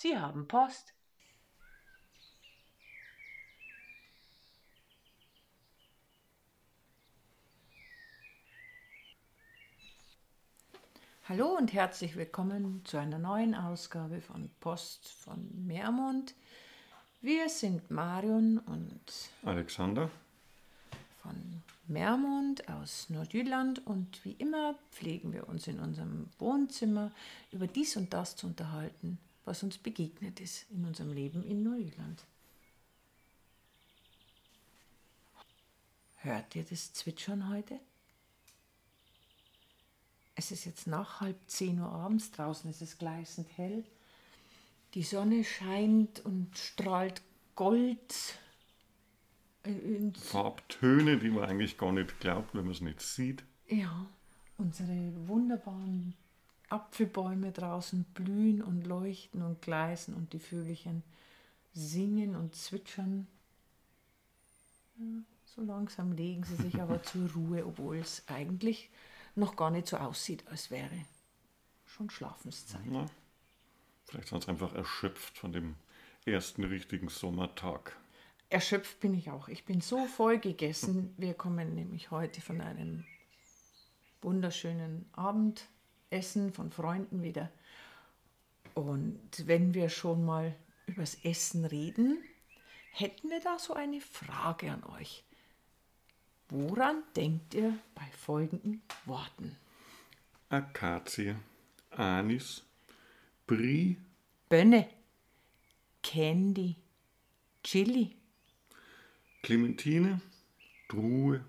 Sie 0.00 0.16
haben 0.16 0.46
Post. 0.46 0.94
Hallo 11.28 11.48
und 11.56 11.72
herzlich 11.72 12.14
willkommen 12.14 12.84
zu 12.84 12.96
einer 12.96 13.18
neuen 13.18 13.56
Ausgabe 13.56 14.20
von 14.20 14.48
Post 14.60 15.08
von 15.08 15.66
Meermund. 15.66 16.36
Wir 17.20 17.48
sind 17.48 17.90
Marion 17.90 18.58
und 18.58 19.02
Alexander 19.42 20.12
von 21.20 21.64
Meermund 21.88 22.68
aus 22.68 23.10
Nordjylland 23.10 23.84
und 23.84 24.24
wie 24.24 24.34
immer 24.34 24.76
pflegen 24.92 25.32
wir 25.32 25.48
uns 25.48 25.66
in 25.66 25.80
unserem 25.80 26.30
Wohnzimmer 26.38 27.10
über 27.50 27.66
dies 27.66 27.96
und 27.96 28.14
das 28.14 28.36
zu 28.36 28.46
unterhalten, 28.46 29.18
was 29.48 29.62
uns 29.62 29.78
begegnet 29.78 30.40
ist 30.40 30.70
in 30.70 30.84
unserem 30.84 31.10
Leben 31.12 31.42
in 31.42 31.62
Nordjylland. 31.62 32.22
Hört 36.16 36.54
ihr 36.54 36.64
das 36.64 36.92
Zwitschern 36.92 37.48
heute? 37.48 37.80
Es 40.34 40.50
ist 40.50 40.66
jetzt 40.66 40.86
nach 40.86 41.20
halb 41.20 41.38
zehn 41.46 41.80
Uhr 41.80 41.90
abends, 41.90 42.30
draußen 42.30 42.68
ist 42.68 42.82
es 42.82 42.98
gleißend 42.98 43.48
hell. 43.56 43.84
Die 44.94 45.02
Sonne 45.02 45.42
scheint 45.42 46.20
und 46.20 46.56
strahlt 46.56 47.22
Gold 47.56 48.38
Farbtöne, 50.14 51.18
die 51.18 51.30
man 51.30 51.44
eigentlich 51.44 51.78
gar 51.78 51.92
nicht 51.92 52.20
glaubt, 52.20 52.54
wenn 52.54 52.64
man 52.64 52.72
es 52.72 52.80
nicht 52.80 53.00
sieht. 53.00 53.44
Ja, 53.66 54.06
unsere 54.58 55.12
wunderbaren 55.26 56.14
Apfelbäume 56.70 57.52
draußen 57.52 58.04
blühen 58.14 58.62
und 58.62 58.86
leuchten 58.86 59.42
und 59.42 59.62
gleißen 59.62 60.14
und 60.14 60.32
die 60.32 60.38
Vögelchen 60.38 61.02
singen 61.72 62.36
und 62.36 62.54
zwitschern. 62.54 63.26
Ja, 64.98 65.22
so 65.44 65.62
langsam 65.62 66.12
legen 66.12 66.44
sie 66.44 66.56
sich 66.56 66.80
aber 66.80 67.02
zur 67.02 67.30
Ruhe, 67.32 67.64
obwohl 67.64 67.98
es 67.98 68.24
eigentlich 68.26 68.90
noch 69.34 69.56
gar 69.56 69.70
nicht 69.70 69.86
so 69.86 69.96
aussieht, 69.96 70.46
als 70.48 70.70
wäre 70.70 71.04
schon 71.86 72.10
Schlafenszeit. 72.10 72.82
Na, 72.86 73.06
vielleicht 74.04 74.28
sind 74.28 74.44
sie 74.44 74.50
einfach 74.50 74.74
erschöpft 74.74 75.38
von 75.38 75.52
dem 75.52 75.76
ersten 76.26 76.64
richtigen 76.64 77.08
Sommertag. 77.08 77.96
Erschöpft 78.50 79.00
bin 79.00 79.14
ich 79.14 79.30
auch. 79.30 79.48
Ich 79.48 79.64
bin 79.64 79.80
so 79.80 80.06
voll 80.06 80.38
gegessen. 80.38 81.14
Wir 81.16 81.34
kommen 81.34 81.74
nämlich 81.74 82.10
heute 82.10 82.40
von 82.40 82.60
einem 82.60 83.04
wunderschönen 84.22 85.08
Abendessen 86.08 86.52
von 86.54 86.70
Freunden 86.70 87.22
wieder. 87.22 87.50
Und 88.74 89.46
wenn 89.46 89.74
wir 89.74 89.90
schon 89.90 90.24
mal 90.24 90.54
übers 90.86 91.18
Essen 91.22 91.66
reden, 91.66 92.18
hätten 92.92 93.28
wir 93.28 93.40
da 93.40 93.58
so 93.58 93.74
eine 93.74 94.00
Frage 94.00 94.70
an 94.70 94.84
euch. 94.84 95.22
Woran 96.48 97.02
denkt 97.14 97.52
ihr 97.54 97.78
bei 97.94 98.06
folgenden 98.16 98.80
Worten? 99.04 99.54
Akazie, 100.48 101.36
Anis, 101.90 102.62
Brie, 103.46 103.98
Bönne, 104.48 104.88
Candy, 106.02 106.76
Chili, 107.62 108.16
Clementine, 109.42 110.22
Truhe, 110.88 111.44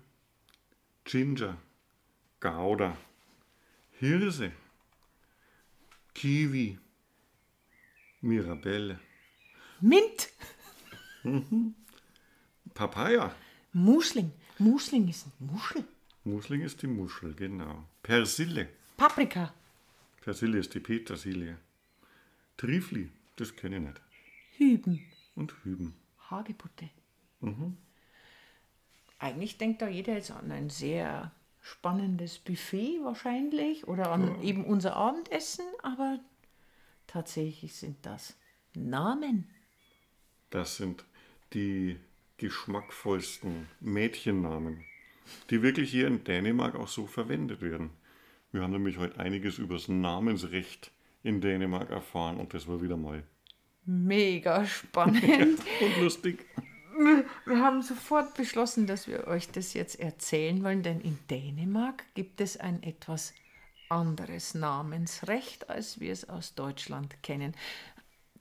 Ginger, 1.04 1.56
Gouda, 2.40 2.98
Hirse, 4.00 4.52
Kiwi, 6.14 6.78
Mirabelle, 8.22 8.98
Mint, 9.80 10.28
Papaya. 12.74 13.34
Muschling. 13.72 14.32
Muschling 14.58 15.08
ist 15.08 15.26
Muschel. 15.38 15.84
Musling 16.24 16.62
ist 16.62 16.80
die 16.82 16.86
Muschel, 16.86 17.34
genau. 17.34 17.84
Persille. 18.02 18.68
Paprika, 18.96 19.52
Persille 20.22 20.58
ist 20.58 20.74
die 20.74 20.80
Petersilie. 20.80 21.58
Trifli, 22.56 23.10
das 23.36 23.54
kenne 23.54 23.76
ich 23.76 23.82
nicht. 23.82 24.00
Hüben, 24.56 25.00
Und 25.34 25.54
Hüben. 25.62 25.94
Hagebutte. 26.30 26.88
Eigentlich 29.18 29.56
denkt 29.58 29.80
da 29.82 29.88
jeder 29.88 30.14
jetzt 30.14 30.30
an 30.30 30.50
ein 30.52 30.68
sehr 30.70 31.32
spannendes 31.60 32.38
Buffet 32.38 33.00
wahrscheinlich 33.02 33.86
oder 33.86 34.10
an 34.10 34.42
eben 34.42 34.64
unser 34.64 34.96
Abendessen, 34.96 35.64
aber 35.82 36.18
tatsächlich 37.06 37.74
sind 37.74 38.04
das 38.06 38.36
Namen. 38.74 39.48
Das 40.50 40.76
sind 40.76 41.04
die 41.52 41.98
geschmackvollsten 42.38 43.68
Mädchennamen, 43.80 44.84
die 45.50 45.62
wirklich 45.62 45.90
hier 45.90 46.06
in 46.06 46.24
Dänemark 46.24 46.74
auch 46.74 46.88
so 46.88 47.06
verwendet 47.06 47.60
werden. 47.60 47.90
Wir 48.52 48.62
haben 48.62 48.72
nämlich 48.72 48.98
heute 48.98 49.20
einiges 49.20 49.58
über 49.58 49.74
das 49.74 49.88
Namensrecht 49.88 50.90
in 51.22 51.40
Dänemark 51.40 51.90
erfahren 51.90 52.38
und 52.38 52.54
das 52.54 52.66
war 52.66 52.82
wieder 52.82 52.96
mal 52.96 53.22
Mega 53.84 54.64
spannend. 54.66 55.24
und 55.80 56.00
lustig. 56.00 56.46
Wir 57.46 57.60
haben 57.60 57.82
sofort 57.82 58.34
beschlossen, 58.34 58.86
dass 58.86 59.06
wir 59.08 59.26
euch 59.26 59.50
das 59.50 59.72
jetzt 59.74 59.98
erzählen 59.98 60.62
wollen, 60.62 60.82
denn 60.82 61.00
in 61.00 61.18
Dänemark 61.30 62.04
gibt 62.14 62.40
es 62.40 62.56
ein 62.58 62.82
etwas 62.82 63.32
anderes 63.88 64.54
Namensrecht, 64.54 65.68
als 65.70 65.98
wir 66.00 66.12
es 66.12 66.28
aus 66.28 66.54
Deutschland 66.54 67.22
kennen. 67.22 67.54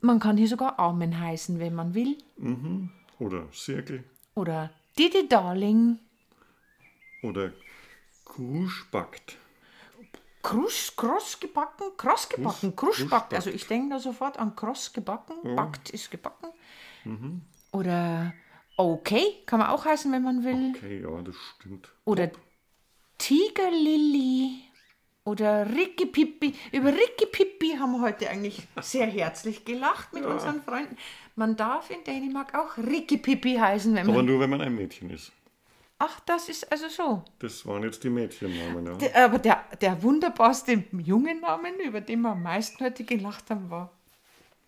Man 0.02 0.20
kann 0.20 0.38
hier 0.38 0.48
sogar 0.48 0.78
Amen 0.80 1.20
heißen, 1.20 1.60
wenn 1.60 1.74
man 1.74 1.94
will. 1.94 2.18
Oder 3.18 3.48
Cirkel 3.54 4.04
Oder 4.36 4.70
Didi 4.98 5.28
Darling, 5.28 6.00
oder 7.22 7.52
Kruschbackt. 8.26 9.38
Krusch, 10.42 10.96
kross 10.96 11.40
gebacken, 11.40 11.88
kross 11.98 12.30
gebacken, 12.30 12.76
Krusch- 12.76 12.98
Kruschbackt. 13.00 13.34
Also 13.34 13.50
ich 13.50 13.68
denke 13.68 13.90
da 13.96 14.00
sofort 14.00 14.38
an 14.40 14.56
kross 14.56 14.94
gebacken, 14.94 15.56
backt 15.56 15.90
ist 15.90 16.10
gebacken. 16.12 16.50
Oder 17.74 18.34
okay, 18.80 19.24
kann 19.46 19.60
man 19.60 19.70
auch 19.70 19.86
heißen, 19.86 20.12
wenn 20.12 20.24
man 20.24 20.44
will. 20.44 20.74
Okay, 20.76 21.02
ja, 21.02 21.22
das 21.22 21.36
stimmt. 21.56 21.90
Oder 22.06 22.32
Tigerlilly 23.18 24.62
oder 25.26 25.70
Ricky 25.70 26.06
Pippi. 26.06 26.56
Über 26.72 26.90
Ricky 26.94 27.26
Pippi 27.32 27.76
haben 27.78 27.92
wir 27.94 28.02
heute 28.02 28.30
eigentlich 28.30 28.62
sehr 28.82 29.06
herzlich 29.06 29.66
gelacht 29.66 30.14
mit 30.14 30.26
unseren 30.26 30.62
Freunden. 30.62 30.98
Man 31.36 31.56
darf 31.56 31.90
in 31.90 32.04
Dänemark 32.04 32.56
auch 32.58 32.78
Ricky 32.78 33.18
Pippi 33.18 33.56
heißen, 33.56 33.94
wenn 33.94 34.08
Aber 34.08 34.18
man. 34.18 34.26
nur 34.26 34.40
wenn 34.40 34.50
man 34.50 34.62
ein 34.62 34.76
Mädchen 34.76 35.10
ist. 35.10 35.32
Ach, 36.02 36.22
das 36.22 36.48
ist 36.48 36.72
also 36.72 36.88
so. 36.88 37.24
Das 37.40 37.66
waren 37.66 37.84
jetzt 37.84 38.02
die 38.06 38.10
Mädchennamen, 38.10 38.86
ja. 38.86 38.94
Der, 38.94 39.26
aber 39.26 39.40
der, 39.40 39.66
der 39.82 40.02
wunderbarste 40.02 40.86
Jungennamen, 40.94 41.78
über 41.82 42.00
den 42.00 42.22
wir 42.22 42.32
am 42.32 42.44
meisten 42.44 42.82
heute 42.84 43.04
gelacht 43.04 43.50
haben, 43.50 43.70
war 43.70 43.92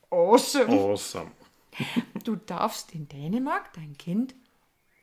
Awesome. 0.09 0.73
Awesome. 0.73 1.31
Du 2.23 2.35
darfst 2.35 2.93
in 2.93 3.07
Dänemark 3.07 3.73
dein 3.73 3.97
Kind 3.97 4.35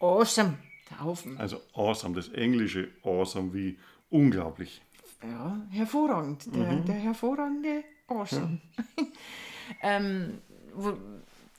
Awesome 0.00 0.58
taufen. 0.96 1.38
Also 1.38 1.60
awesome, 1.72 2.14
das 2.14 2.28
englische 2.28 2.88
awesome 3.02 3.52
wie 3.52 3.78
unglaublich. 4.10 4.80
Ja, 5.22 5.60
hervorragend. 5.70 6.54
Der, 6.54 6.76
der 6.76 6.94
hervorragende 6.94 7.84
Awesome. 8.06 8.60
ähm, 9.82 10.38
wo, 10.74 10.96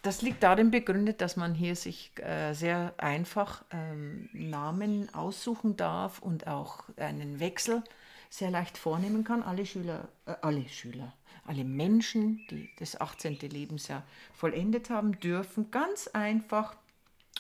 das 0.02 0.22
liegt 0.22 0.42
darin 0.44 0.72
begründet, 0.72 1.20
dass 1.22 1.36
man 1.36 1.54
hier 1.54 1.76
sich 1.76 2.12
äh, 2.18 2.54
sehr 2.54 2.94
einfach 2.98 3.64
ähm, 3.72 4.30
Namen 4.32 5.14
aussuchen 5.14 5.76
darf 5.76 6.20
und 6.20 6.48
auch 6.48 6.86
einen 6.98 7.40
Wechsel 7.40 7.84
sehr 8.30 8.52
leicht 8.52 8.78
vornehmen 8.78 9.24
kann. 9.24 9.44
Alle 9.44 9.66
Schüler, 9.66 10.08
äh, 10.26 10.36
alle 10.42 10.68
Schüler, 10.70 11.14
alle 11.46 11.64
Menschen, 11.64 12.46
die 12.50 12.70
das 12.78 13.00
18. 13.00 13.40
Lebensjahr 13.40 14.04
vollendet 14.34 14.90
haben, 14.90 15.20
dürfen 15.20 15.72
ganz 15.72 16.08
einfach 16.08 16.76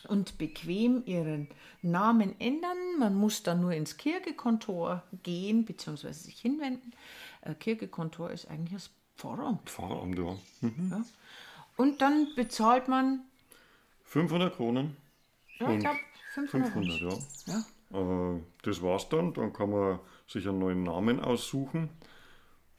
und 0.07 0.37
bequem 0.37 1.03
ihren 1.05 1.49
Namen 1.81 2.39
ändern. 2.39 2.77
Man 2.97 3.15
muss 3.15 3.43
dann 3.43 3.61
nur 3.61 3.73
ins 3.73 3.97
Kirchekontor 3.97 5.03
gehen 5.23 5.65
bzw. 5.65 6.11
sich 6.11 6.39
hinwenden. 6.39 6.93
Äh, 7.41 7.53
Kirchekontor 7.55 8.31
ist 8.31 8.49
eigentlich 8.49 8.73
das 8.73 8.89
Pfarramt. 9.17 9.69
Pfarramt, 9.69 10.17
ja. 10.17 10.37
Hm. 10.61 10.89
Ja. 10.91 11.05
Und 11.75 12.01
dann 12.01 12.27
bezahlt 12.35 12.87
man, 12.87 13.21
500 14.05 14.55
Kronen. 14.55 14.97
ja, 15.59 15.71
ich 15.71 15.79
glaube, 15.79 15.99
500. 16.33 16.71
500, 16.71 17.01
ja. 17.01 17.63
Ja. 17.91 18.35
Äh, 18.35 18.41
das 18.63 18.81
war's 18.81 19.07
dann. 19.09 19.33
Dann 19.33 19.53
kann 19.53 19.69
man 19.69 19.99
sich 20.29 20.47
einen 20.47 20.59
neuen 20.59 20.83
Namen 20.83 21.19
aussuchen. 21.19 21.89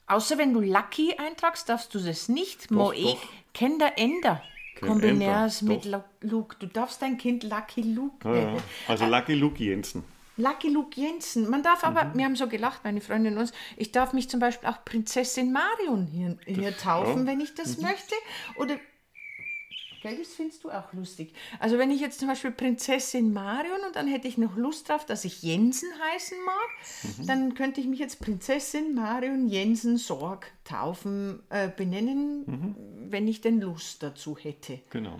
Außer 0.06 0.38
wenn 0.38 0.52
du 0.54 0.60
Lucky 0.60 1.14
eintragst, 1.16 1.68
darfst 1.68 1.94
du 1.94 1.98
das 2.00 2.28
nicht. 2.28 2.70
Moe 2.70 2.94
doch. 2.94 3.18
Kinder 3.54 3.92
Ender. 3.96 4.42
Kombinärs 4.80 5.62
mit 5.62 5.84
Lu- 5.84 6.02
Luke. 6.22 6.56
Du 6.58 6.66
darfst 6.66 7.02
dein 7.02 7.18
Kind 7.18 7.42
Lucky 7.44 7.82
Luke 7.82 8.26
Ja, 8.28 8.34
ja. 8.34 8.44
nennen. 8.46 8.62
Also 8.88 9.04
Lucky 9.06 9.34
Luke 9.34 9.62
Jensen. 9.62 10.04
Lucky 10.36 10.68
Luke 10.70 10.98
Jensen. 10.98 11.50
Man 11.50 11.62
darf 11.62 11.84
aber, 11.84 12.12
wir 12.14 12.24
haben 12.24 12.34
so 12.34 12.48
gelacht, 12.48 12.82
meine 12.82 13.02
Freundin 13.02 13.34
und 13.34 13.40
uns, 13.40 13.52
ich 13.76 13.92
darf 13.92 14.14
mich 14.14 14.30
zum 14.30 14.40
Beispiel 14.40 14.70
auch 14.70 14.84
Prinzessin 14.86 15.52
Marion 15.52 16.06
hier, 16.06 16.38
hier 16.46 16.74
taufen, 16.76 17.20
ja. 17.20 17.26
wenn 17.26 17.40
ich 17.40 17.54
das 17.54 17.76
möchte. 17.78 18.14
Oder 18.56 18.76
Gell, 20.00 20.16
das 20.16 20.34
findest 20.34 20.64
du 20.64 20.70
auch 20.70 20.92
lustig. 20.94 21.34
Also 21.58 21.76
wenn 21.76 21.90
ich 21.90 22.00
jetzt 22.00 22.20
zum 22.20 22.28
Beispiel 22.28 22.52
Prinzessin 22.52 23.34
Marion 23.34 23.80
und 23.86 23.96
dann 23.96 24.06
hätte 24.06 24.28
ich 24.28 24.38
noch 24.38 24.56
Lust 24.56 24.88
drauf, 24.88 25.04
dass 25.04 25.26
ich 25.26 25.42
Jensen 25.42 25.88
heißen 26.12 26.38
mag, 26.44 27.26
dann 27.26 27.54
könnte 27.54 27.82
ich 27.82 27.86
mich 27.86 27.98
jetzt 27.98 28.18
Prinzessin 28.20 28.94
Marion 28.94 29.46
Jensen 29.46 29.98
Sorg 29.98 30.52
taufen, 30.64 31.42
äh, 31.50 31.68
benennen, 31.68 32.76
wenn 33.10 33.28
ich 33.28 33.42
denn 33.42 33.60
Lust 33.60 34.02
dazu 34.02 34.38
hätte. 34.38 34.80
Genau. 34.88 35.18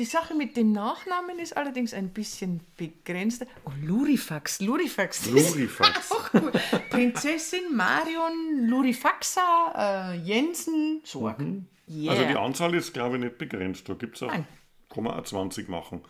Die 0.00 0.06
Sache 0.06 0.34
mit 0.34 0.56
dem 0.56 0.72
Nachnamen 0.72 1.38
ist 1.38 1.58
allerdings 1.58 1.92
ein 1.92 2.08
bisschen 2.08 2.62
begrenzter. 2.78 3.44
Oh, 3.66 3.72
Lurifax, 3.82 4.62
Lurifax. 4.62 5.26
Lurifax. 5.26 6.10
Auch 6.12 6.30
gut. 6.30 6.52
Prinzessin 6.88 7.76
Marion 7.76 8.66
Lurifaxa 8.66 10.14
äh, 10.14 10.16
Jensen 10.16 11.02
Sorg. 11.04 11.38
Yeah. 11.86 12.12
Also 12.12 12.24
die 12.24 12.34
Anzahl 12.34 12.74
ist, 12.76 12.94
glaube 12.94 13.16
ich, 13.16 13.24
nicht 13.24 13.36
begrenzt. 13.36 13.90
Da 13.90 13.92
gibt 13.92 14.16
es 14.16 14.22
auch, 14.22 14.28
Nein. 14.28 14.46
kann 14.88 15.04
man 15.04 15.20
auch 15.20 15.22
20 15.22 15.68
machen, 15.68 16.00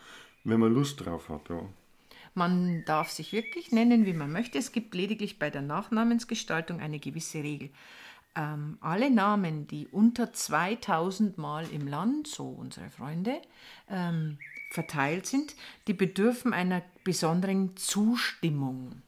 wenn 0.45 0.61
man 0.61 0.73
Lust 0.73 1.05
drauf 1.05 1.29
hat. 1.29 1.49
Ja. 1.49 1.61
Man 2.35 2.85
darf 2.85 3.11
sich 3.11 3.33
wirklich 3.33 3.73
nennen, 3.73 4.07
wie 4.07 4.13
man 4.13 4.31
möchte. 4.31 4.59
Es 4.59 4.71
gibt 4.71 4.95
lediglich 4.95 5.41
bei 5.41 5.51
der 5.51 5.63
Nachnamensgestaltung 5.63 6.79
eine 6.79 7.01
gewisse 7.01 7.43
Regel. 7.43 7.71
Ähm, 8.37 8.79
alle 8.81 9.11
Namen, 9.11 9.67
die 9.67 9.89
unter 9.89 10.33
2000 10.33 11.37
Mal 11.37 11.67
im 11.73 11.89
Land, 11.89 12.29
so 12.29 12.49
unsere 12.49 12.89
Freunde, 12.91 13.41
ähm, 13.89 14.39
verteilt 14.71 15.27
sind, 15.27 15.57
die 15.89 15.95
bedürfen 15.95 16.53
einer 16.53 16.83
besonderen 17.03 17.77
Zustimmung. 17.77 19.03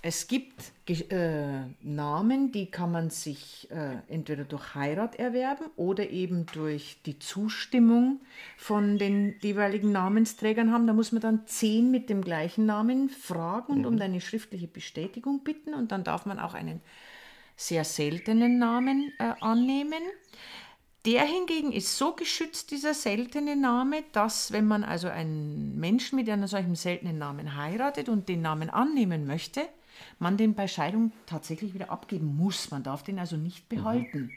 Es 0.00 0.28
gibt 0.28 0.72
äh, 0.86 1.64
Namen, 1.82 2.52
die 2.52 2.70
kann 2.70 2.92
man 2.92 3.10
sich 3.10 3.68
äh, 3.72 3.96
entweder 4.06 4.44
durch 4.44 4.76
Heirat 4.76 5.16
erwerben 5.16 5.66
oder 5.74 6.08
eben 6.10 6.46
durch 6.46 6.98
die 7.04 7.18
Zustimmung 7.18 8.20
von 8.56 8.96
den 8.96 9.34
jeweiligen 9.40 9.90
Namensträgern 9.90 10.72
haben. 10.72 10.86
Da 10.86 10.92
muss 10.92 11.10
man 11.10 11.20
dann 11.20 11.46
zehn 11.46 11.90
mit 11.90 12.08
dem 12.08 12.22
gleichen 12.22 12.64
Namen 12.64 13.08
fragen 13.08 13.72
und 13.72 13.86
um 13.86 14.00
eine 14.00 14.20
schriftliche 14.20 14.68
Bestätigung 14.68 15.42
bitten 15.42 15.74
und 15.74 15.90
dann 15.90 16.04
darf 16.04 16.26
man 16.26 16.38
auch 16.38 16.54
einen 16.54 16.80
sehr 17.58 17.84
seltenen 17.84 18.58
Namen 18.58 19.12
äh, 19.18 19.34
annehmen. 19.40 20.00
Der 21.04 21.24
hingegen 21.24 21.72
ist 21.72 21.98
so 21.98 22.12
geschützt, 22.12 22.70
dieser 22.70 22.94
seltene 22.94 23.56
Name, 23.56 24.04
dass 24.12 24.52
wenn 24.52 24.66
man 24.66 24.84
also 24.84 25.08
einen 25.08 25.78
Menschen 25.78 26.16
mit 26.16 26.28
einem 26.30 26.46
solchen 26.46 26.76
seltenen 26.76 27.18
Namen 27.18 27.56
heiratet 27.56 28.08
und 28.08 28.28
den 28.28 28.42
Namen 28.42 28.70
annehmen 28.70 29.26
möchte, 29.26 29.68
man 30.20 30.36
den 30.36 30.54
bei 30.54 30.68
Scheidung 30.68 31.12
tatsächlich 31.26 31.74
wieder 31.74 31.90
abgeben 31.90 32.36
muss. 32.36 32.70
Man 32.70 32.84
darf 32.84 33.02
den 33.02 33.18
also 33.18 33.36
nicht 33.36 33.68
behalten. 33.68 34.30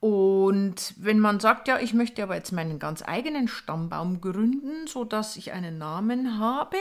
Und 0.00 0.94
wenn 0.96 1.18
man 1.18 1.40
sagt, 1.40 1.68
ja, 1.68 1.78
ich 1.78 1.92
möchte 1.92 2.22
aber 2.22 2.36
jetzt 2.36 2.52
meinen 2.52 2.78
ganz 2.78 3.02
eigenen 3.06 3.48
Stammbaum 3.48 4.20
gründen, 4.20 4.86
sodass 4.86 5.36
ich 5.36 5.52
einen 5.52 5.78
Namen 5.78 6.38
habe, 6.38 6.78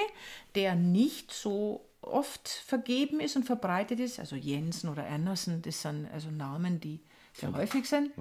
der 0.55 0.75
nicht 0.75 1.31
so 1.31 1.85
oft 2.05 2.47
vergeben 2.47 3.19
ist 3.19 3.35
und 3.35 3.45
verbreitet 3.45 3.99
ist, 3.99 4.19
also 4.19 4.35
Jensen 4.35 4.89
oder 4.89 5.05
Andersen, 5.07 5.61
das 5.61 5.81
sind 5.81 6.07
also 6.11 6.29
Namen, 6.29 6.79
die 6.79 6.99
sehr 7.33 7.53
häufig 7.53 7.87
sind, 7.87 8.11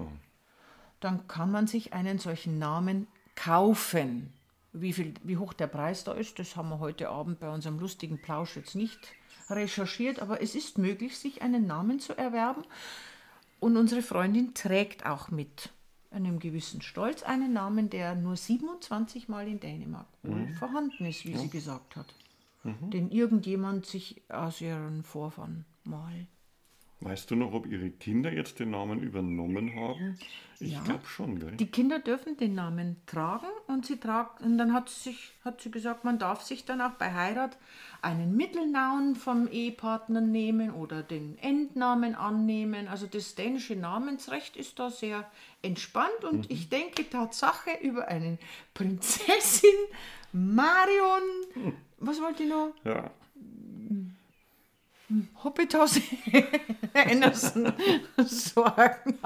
dann 0.99 1.27
kann 1.27 1.51
man 1.51 1.67
sich 1.67 1.93
einen 1.93 2.19
solchen 2.19 2.59
Namen 2.59 3.07
kaufen. 3.35 4.33
Wie, 4.73 4.91
viel, 4.91 5.13
wie 5.23 5.37
hoch 5.37 5.53
der 5.53 5.67
Preis 5.67 6.03
da 6.03 6.13
ist, 6.13 6.37
das 6.39 6.55
haben 6.55 6.69
wir 6.69 6.79
heute 6.79 7.09
Abend 7.09 7.39
bei 7.39 7.49
unserem 7.49 7.79
lustigen 7.79 8.21
Plausch 8.21 8.57
jetzt 8.57 8.75
nicht 8.75 8.99
recherchiert, 9.49 10.19
aber 10.19 10.41
es 10.41 10.55
ist 10.55 10.77
möglich, 10.77 11.17
sich 11.17 11.41
einen 11.41 11.67
Namen 11.67 11.99
zu 11.99 12.17
erwerben. 12.17 12.63
Und 13.59 13.77
unsere 13.77 14.01
Freundin 14.01 14.53
trägt 14.53 15.05
auch 15.05 15.29
mit 15.29 15.69
einem 16.11 16.39
gewissen 16.39 16.81
Stolz 16.81 17.23
einen 17.23 17.53
Namen, 17.53 17.89
der 17.89 18.15
nur 18.15 18.35
27 18.35 19.27
Mal 19.27 19.47
in 19.47 19.59
Dänemark 19.59 20.07
wohl 20.23 20.47
vorhanden 20.59 21.05
ist, 21.05 21.25
wie 21.25 21.37
sie 21.37 21.49
gesagt 21.49 21.95
hat. 21.95 22.07
Den 22.65 23.11
irgendjemand 23.11 23.85
sich 23.85 24.23
aus 24.29 24.59
ihren 24.61 25.03
Vorfahren 25.03 25.65
mal. 25.83 26.27
Weißt 27.01 27.29
du 27.29 27.35
noch, 27.35 27.53
ob 27.53 27.67
ihre 27.67 27.91
Kinder 27.91 28.31
jetzt 28.31 28.59
den 28.59 28.71
Namen 28.71 29.03
übernommen 29.03 29.75
haben? 29.75 30.17
Ich 30.59 30.71
Ja. 30.71 30.81
glaube 30.83 31.05
schon, 31.05 31.37
gell? 31.39 31.51
Die 31.57 31.67
Kinder 31.67 31.99
dürfen 31.99 32.37
den 32.37 32.55
Namen 32.55 32.95
tragen 33.05 33.45
und 33.67 33.85
sie 33.85 33.97
tragt, 33.99 34.41
und 34.41 34.57
dann 34.57 34.73
hat 34.73 34.89
sie, 34.89 35.09
sich, 35.09 35.33
hat 35.43 35.59
sie 35.61 35.69
gesagt, 35.69 36.05
man 36.05 36.17
darf 36.17 36.41
sich 36.41 36.63
dann 36.63 36.79
auch 36.81 36.93
bei 36.93 37.13
Heirat 37.13 37.57
einen 38.01 38.35
Mittelnamen 38.37 39.15
vom 39.15 39.47
Ehepartner 39.49 40.21
nehmen 40.21 40.71
oder 40.71 41.03
den 41.03 41.37
Endnamen 41.39 42.15
annehmen. 42.15 42.87
Also 42.87 43.05
das 43.07 43.35
dänische 43.35 43.75
Namensrecht 43.75 44.55
ist 44.55 44.79
da 44.79 44.89
sehr 44.89 45.29
entspannt 45.61 46.23
und 46.23 46.49
ich 46.49 46.69
denke 46.69 47.07
Tatsache 47.09 47.71
über 47.81 48.07
einen 48.07 48.39
Prinzessin 48.73 49.69
Marion, 50.35 51.23
was 51.99 52.19
wollte 52.21 52.43
ich 52.43 52.49
noch? 52.49 52.73
Ja. 52.83 53.09
Hoppithaus 55.41 55.97
Anderson 56.93 57.71
sorgen. 58.17 59.17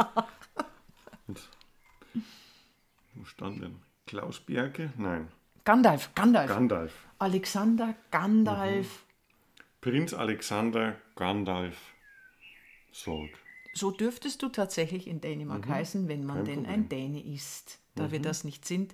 Wo 3.15 3.25
stand 3.25 3.63
denn? 3.63 3.75
Klaus 4.05 4.39
Bjerke? 4.39 4.93
Nein. 4.97 5.29
Gandalf, 5.65 6.13
Gandalf. 6.13 6.47
Gandalf. 6.47 6.93
Alexander 7.17 7.95
Gandalf. 8.11 9.03
Prinz 9.81 10.13
Alexander 10.13 10.95
Gandalf 11.15 11.77
Sorg. 12.91 13.31
So 13.73 13.89
dürftest 13.89 14.43
du 14.43 14.49
tatsächlich 14.49 15.07
in 15.07 15.21
Dänemark 15.21 15.67
heißen, 15.67 16.07
wenn 16.07 16.23
man 16.23 16.37
Kein 16.37 16.45
denn 16.45 16.55
Problem. 16.63 16.73
ein 16.73 16.89
Däne 16.89 17.23
ist. 17.33 17.79
Da 17.95 18.11
wir 18.11 18.21
das 18.21 18.43
nicht 18.43 18.65
sind, 18.65 18.93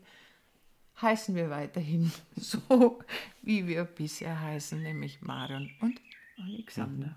heißen 1.02 1.36
wir 1.36 1.50
weiterhin 1.50 2.12
so, 2.36 3.00
wie 3.42 3.68
wir 3.68 3.84
bisher 3.84 4.40
heißen, 4.40 4.82
nämlich 4.82 5.22
Marion 5.22 5.70
und 5.82 6.00
Alexander. 6.38 7.16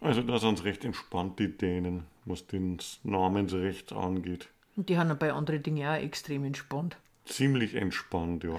Also 0.00 0.22
da 0.22 0.38
sind 0.38 0.58
sie 0.58 0.64
recht 0.64 0.84
entspannt, 0.84 1.38
die 1.38 1.56
Dänen, 1.56 2.04
was 2.24 2.46
den 2.46 2.78
Namensrecht 3.02 3.92
angeht. 3.92 4.48
Und 4.76 4.88
die 4.88 4.96
haben 4.96 5.16
bei 5.18 5.32
anderen 5.32 5.62
Dingen 5.62 5.88
auch 5.88 5.94
extrem 5.94 6.44
entspannt. 6.44 6.96
Ziemlich 7.24 7.74
entspannt, 7.74 8.44
ja. 8.44 8.56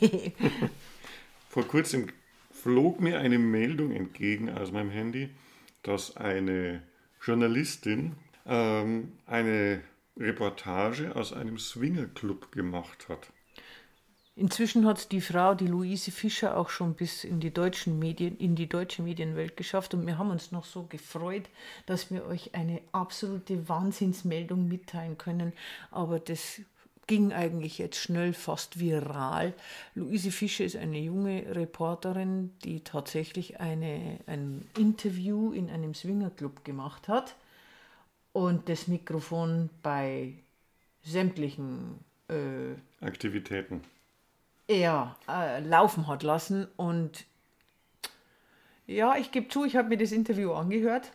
Vor 1.48 1.64
kurzem 1.68 2.08
flog 2.50 3.00
mir 3.00 3.20
eine 3.20 3.38
Meldung 3.38 3.92
entgegen 3.92 4.50
aus 4.50 4.72
meinem 4.72 4.90
Handy, 4.90 5.28
dass 5.82 6.16
eine 6.16 6.82
Journalistin 7.22 8.16
ähm, 8.46 9.12
eine 9.26 9.82
Reportage 10.20 11.16
aus 11.16 11.32
einem 11.32 11.58
Swingerclub 11.58 12.52
gemacht 12.52 13.08
hat. 13.08 13.32
Inzwischen 14.36 14.86
hat 14.86 15.12
die 15.12 15.20
Frau, 15.20 15.54
die 15.54 15.66
Luise 15.66 16.12
Fischer, 16.12 16.56
auch 16.56 16.70
schon 16.70 16.94
bis 16.94 17.24
in 17.24 17.40
die 17.40 17.52
deutschen 17.52 17.98
Medien, 17.98 18.38
in 18.38 18.54
die 18.54 18.68
deutsche 18.68 19.02
Medienwelt 19.02 19.56
geschafft 19.56 19.92
und 19.92 20.06
wir 20.06 20.18
haben 20.18 20.30
uns 20.30 20.52
noch 20.52 20.64
so 20.64 20.84
gefreut, 20.84 21.48
dass 21.86 22.10
wir 22.10 22.24
euch 22.24 22.54
eine 22.54 22.80
absolute 22.92 23.68
Wahnsinnsmeldung 23.68 24.68
mitteilen 24.68 25.18
können. 25.18 25.52
Aber 25.90 26.20
das 26.20 26.60
ging 27.06 27.32
eigentlich 27.32 27.78
jetzt 27.78 27.98
schnell 27.98 28.32
fast 28.32 28.78
viral. 28.78 29.52
Luise 29.94 30.30
Fischer 30.30 30.64
ist 30.64 30.76
eine 30.76 31.00
junge 31.00 31.44
Reporterin, 31.54 32.52
die 32.64 32.84
tatsächlich 32.84 33.58
eine, 33.60 34.20
ein 34.26 34.66
Interview 34.78 35.52
in 35.52 35.68
einem 35.68 35.92
Swingerclub 35.92 36.64
gemacht 36.64 37.08
hat 37.08 37.34
und 38.32 38.68
das 38.68 38.88
Mikrofon 38.88 39.70
bei 39.82 40.34
sämtlichen 41.02 41.98
äh, 42.28 43.04
Aktivitäten. 43.04 43.82
er 44.68 45.16
äh, 45.28 45.60
laufen 45.60 46.06
hat 46.06 46.22
lassen. 46.22 46.68
Und 46.76 47.24
ja, 48.86 49.16
ich 49.16 49.32
gebe 49.32 49.48
zu, 49.48 49.64
ich 49.64 49.76
habe 49.76 49.88
mir 49.88 49.98
das 49.98 50.12
Interview 50.12 50.52
angehört. 50.52 51.12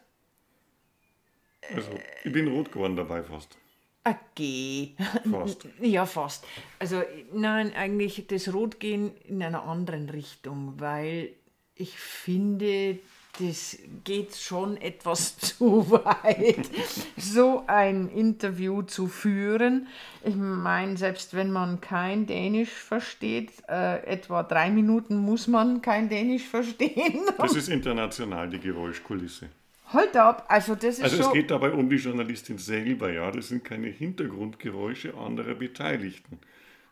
Also, 1.73 1.89
ich 2.23 2.31
bin 2.31 2.47
rot 2.47 2.71
geworden 2.71 2.95
dabei 2.95 3.23
fast. 3.23 3.57
Okay. 4.03 4.95
Fast. 5.29 5.67
Ja, 5.81 6.05
fast. 6.05 6.45
Also, 6.77 7.01
nein, 7.33 7.73
eigentlich 7.73 8.27
das 8.27 8.53
Rotgehen 8.53 9.15
in 9.23 9.41
einer 9.41 9.63
anderen 9.63 10.09
Richtung, 10.09 10.79
weil 10.79 11.29
ich 11.73 11.97
finde, 11.97 12.99
das 13.39 13.77
geht 14.03 14.35
schon 14.35 14.77
etwas 14.77 15.37
zu 15.37 15.89
weit, 15.91 16.69
so 17.17 17.63
ein 17.67 18.09
Interview 18.09 18.81
zu 18.81 19.07
führen. 19.07 19.87
Ich 20.23 20.35
meine, 20.35 20.97
selbst 20.97 21.33
wenn 21.33 21.51
man 21.51 21.81
kein 21.81 22.25
Dänisch 22.25 22.71
versteht, 22.71 23.51
äh, 23.67 24.03
etwa 24.05 24.43
drei 24.43 24.69
Minuten 24.69 25.17
muss 25.17 25.47
man 25.47 25.81
kein 25.81 26.09
Dänisch 26.09 26.43
verstehen. 26.43 27.21
Das 27.37 27.55
ist 27.55 27.69
international, 27.69 28.49
die 28.49 28.59
Geräuschkulisse. 28.59 29.49
Halt 29.93 30.17
ab, 30.17 30.45
also 30.47 30.73
das 30.73 30.97
ist 30.97 31.03
Also 31.03 31.17
es 31.17 31.25
schon... 31.25 31.33
geht 31.33 31.51
dabei 31.51 31.71
um 31.71 31.89
die 31.89 31.97
Journalistin 31.97 32.57
selber, 32.57 33.11
ja. 33.11 33.29
Das 33.29 33.49
sind 33.49 33.63
keine 33.63 33.87
Hintergrundgeräusche 33.87 35.13
anderer 35.13 35.53
Beteiligten. 35.53 36.39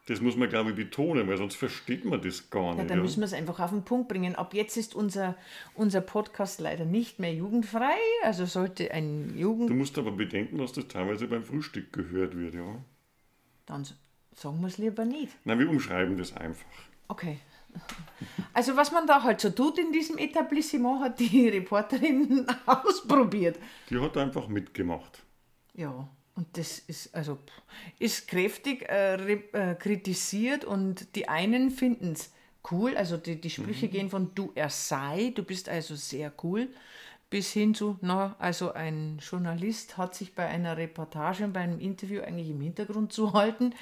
Das 0.05 0.19
muss 0.19 0.35
man, 0.35 0.49
glaube 0.49 0.71
ich, 0.71 0.75
betonen, 0.75 1.27
weil 1.29 1.37
sonst 1.37 1.55
versteht 1.55 2.03
man 2.03 2.21
das 2.21 2.49
gar 2.49 2.71
Ja, 2.71 2.75
nicht. 2.75 2.89
dann 2.89 2.97
Ja, 2.97 3.03
müssen 3.03 3.21
wir 3.21 3.25
es 3.25 3.31
einfach 3.33 3.59
auf 3.61 3.69
den 3.69 3.83
Punkt 3.85 4.09
bringen. 4.09 4.35
Ab 4.35 4.53
jetzt 4.53 4.75
ist 4.75 4.95
unser, 4.95 5.35
unser 5.75 6.01
Podcast 6.01 6.59
leider 6.59 6.83
nicht 6.83 7.19
mehr 7.19 7.33
jugendfrei. 7.33 7.95
Also 8.23 8.45
sollte 8.45 8.91
ein 8.91 9.37
Jugend. 9.37 9.69
Du 9.69 9.73
musst 9.75 9.97
aber 9.97 10.11
bedenken, 10.11 10.57
dass 10.57 10.73
das 10.73 10.89
teilweise 10.89 11.27
beim 11.27 11.43
Frühstück 11.45 11.93
gehört 11.93 12.37
wird, 12.37 12.53
ja. 12.53 12.83
Dann 13.65 13.85
sagen 14.35 14.59
wir 14.59 14.67
es 14.67 14.77
lieber 14.77 15.05
nicht. 15.05 15.31
Nein, 15.45 15.59
wir 15.59 15.69
umschreiben 15.69 16.17
das 16.17 16.35
einfach. 16.35 16.67
Okay. 17.07 17.39
Also 18.53 18.75
was 18.75 18.91
man 18.91 19.07
da 19.07 19.23
halt 19.23 19.39
so 19.41 19.49
tut 19.51 19.79
in 19.79 19.91
diesem 19.93 20.17
Etablissement, 20.17 21.01
hat 21.01 21.19
die 21.19 21.47
Reporterin 21.47 22.45
ausprobiert. 22.65 23.57
Die 23.89 23.99
hat 23.99 24.17
einfach 24.17 24.47
mitgemacht. 24.49 25.23
Ja, 25.73 26.07
und 26.35 26.47
das 26.57 26.79
ist 26.79 27.13
also 27.13 27.37
ist 27.99 28.27
kräftig 28.27 28.89
äh, 28.89 29.15
äh, 29.15 29.75
kritisiert 29.75 30.65
und 30.65 31.15
die 31.15 31.29
einen 31.29 31.69
finden 31.69 32.13
es 32.13 32.31
cool, 32.71 32.95
also 32.95 33.17
die, 33.17 33.39
die 33.39 33.49
Sprüche 33.49 33.87
gehen 33.87 34.09
von 34.09 34.31
du 34.35 34.51
er 34.55 34.69
sei, 34.69 35.31
du 35.35 35.43
bist 35.43 35.69
also 35.69 35.95
sehr 35.95 36.31
cool, 36.43 36.69
bis 37.29 37.51
hin 37.51 37.73
zu, 37.73 37.97
na, 38.01 38.35
also 38.39 38.73
ein 38.73 39.19
Journalist 39.19 39.97
hat 39.97 40.15
sich 40.15 40.33
bei 40.33 40.45
einer 40.45 40.77
Reportage 40.77 41.43
und 41.43 41.53
bei 41.53 41.61
einem 41.61 41.79
Interview 41.79 42.21
eigentlich 42.21 42.49
im 42.49 42.61
Hintergrund 42.61 43.11
zu 43.11 43.33
halten. 43.33 43.73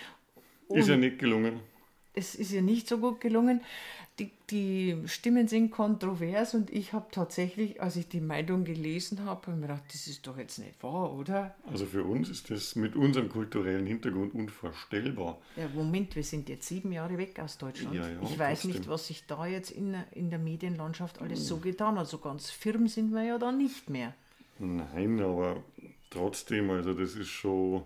Ist 0.69 0.87
ja 0.87 0.97
nicht 0.97 1.19
gelungen. 1.19 1.59
Es 2.13 2.35
ist 2.35 2.51
ihr 2.51 2.61
nicht 2.61 2.87
so 2.87 2.97
gut 2.97 3.21
gelungen. 3.21 3.61
Die, 4.19 4.29
die 4.49 4.97
Stimmen 5.05 5.47
sind 5.47 5.71
kontrovers 5.71 6.53
und 6.53 6.69
ich 6.69 6.91
habe 6.91 7.05
tatsächlich, 7.11 7.81
als 7.81 7.95
ich 7.95 8.09
die 8.09 8.19
Meinung 8.19 8.65
gelesen 8.65 9.23
habe, 9.23 9.29
hab 9.29 9.47
mir 9.47 9.61
gedacht, 9.61 9.83
das 9.87 10.05
ist 10.07 10.27
doch 10.27 10.37
jetzt 10.37 10.59
nicht 10.59 10.83
wahr, 10.83 11.13
oder? 11.13 11.55
Also 11.71 11.85
für 11.85 12.03
uns 12.03 12.29
ist 12.29 12.49
das 12.51 12.75
mit 12.75 12.95
unserem 12.97 13.29
kulturellen 13.29 13.87
Hintergrund 13.87 14.35
unvorstellbar. 14.35 15.39
Ja, 15.55 15.69
Moment, 15.73 16.13
wir 16.15 16.23
sind 16.23 16.49
jetzt 16.49 16.67
sieben 16.67 16.91
Jahre 16.91 17.17
weg 17.17 17.39
aus 17.39 17.57
Deutschland. 17.57 17.95
Ja, 17.95 18.07
ja, 18.09 18.21
ich 18.21 18.37
weiß 18.37 18.61
trotzdem. 18.61 18.79
nicht, 18.81 18.89
was 18.89 19.07
sich 19.07 19.25
da 19.25 19.45
jetzt 19.45 19.71
in, 19.71 19.93
der- 19.93 20.05
in 20.11 20.29
der 20.29 20.39
Medienlandschaft 20.39 21.21
alles 21.21 21.47
so 21.47 21.57
getan 21.57 21.97
hat. 21.97 22.07
So 22.07 22.17
ganz 22.17 22.49
firm 22.51 22.89
sind 22.89 23.11
wir 23.13 23.23
ja 23.23 23.37
da 23.37 23.51
nicht 23.53 23.89
mehr. 23.89 24.13
Nein, 24.59 25.21
aber 25.21 25.63
trotzdem, 26.09 26.69
also 26.69 26.93
das 26.93 27.15
ist 27.15 27.29
schon, 27.29 27.83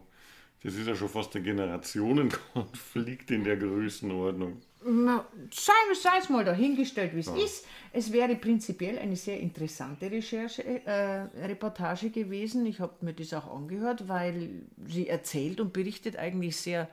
das 0.65 0.74
ist 0.74 0.88
ja 0.88 0.95
schon 0.95 1.10
fast 1.10 1.36
ein 1.36 1.43
Generationenkonflikt 1.43 3.29
in 3.29 3.43
der 3.43 3.55
Größenordnung. 3.55 4.63
Na, 4.84 5.24
sei, 5.51 5.74
sei 5.93 6.17
es 6.19 6.27
mal 6.29 6.43
dahingestellt, 6.43 7.13
wie 7.13 7.19
es 7.19 7.27
ist. 7.27 7.67
Es 7.93 8.12
wäre 8.12 8.36
prinzipiell 8.36 8.98
eine 8.98 9.15
sehr 9.15 9.39
interessante 9.39 10.10
Recherche, 10.10 10.63
äh, 10.63 11.27
Reportage 11.45 12.10
gewesen. 12.10 12.65
Ich 12.65 12.79
habe 12.79 12.93
mir 13.01 13.13
das 13.13 13.31
auch 13.36 13.55
angehört, 13.55 14.07
weil 14.07 14.63
sie 14.88 15.07
erzählt 15.07 15.60
und 15.62 15.72
berichtet 15.72 16.17
eigentlich 16.17 16.57
sehr, 16.57 16.89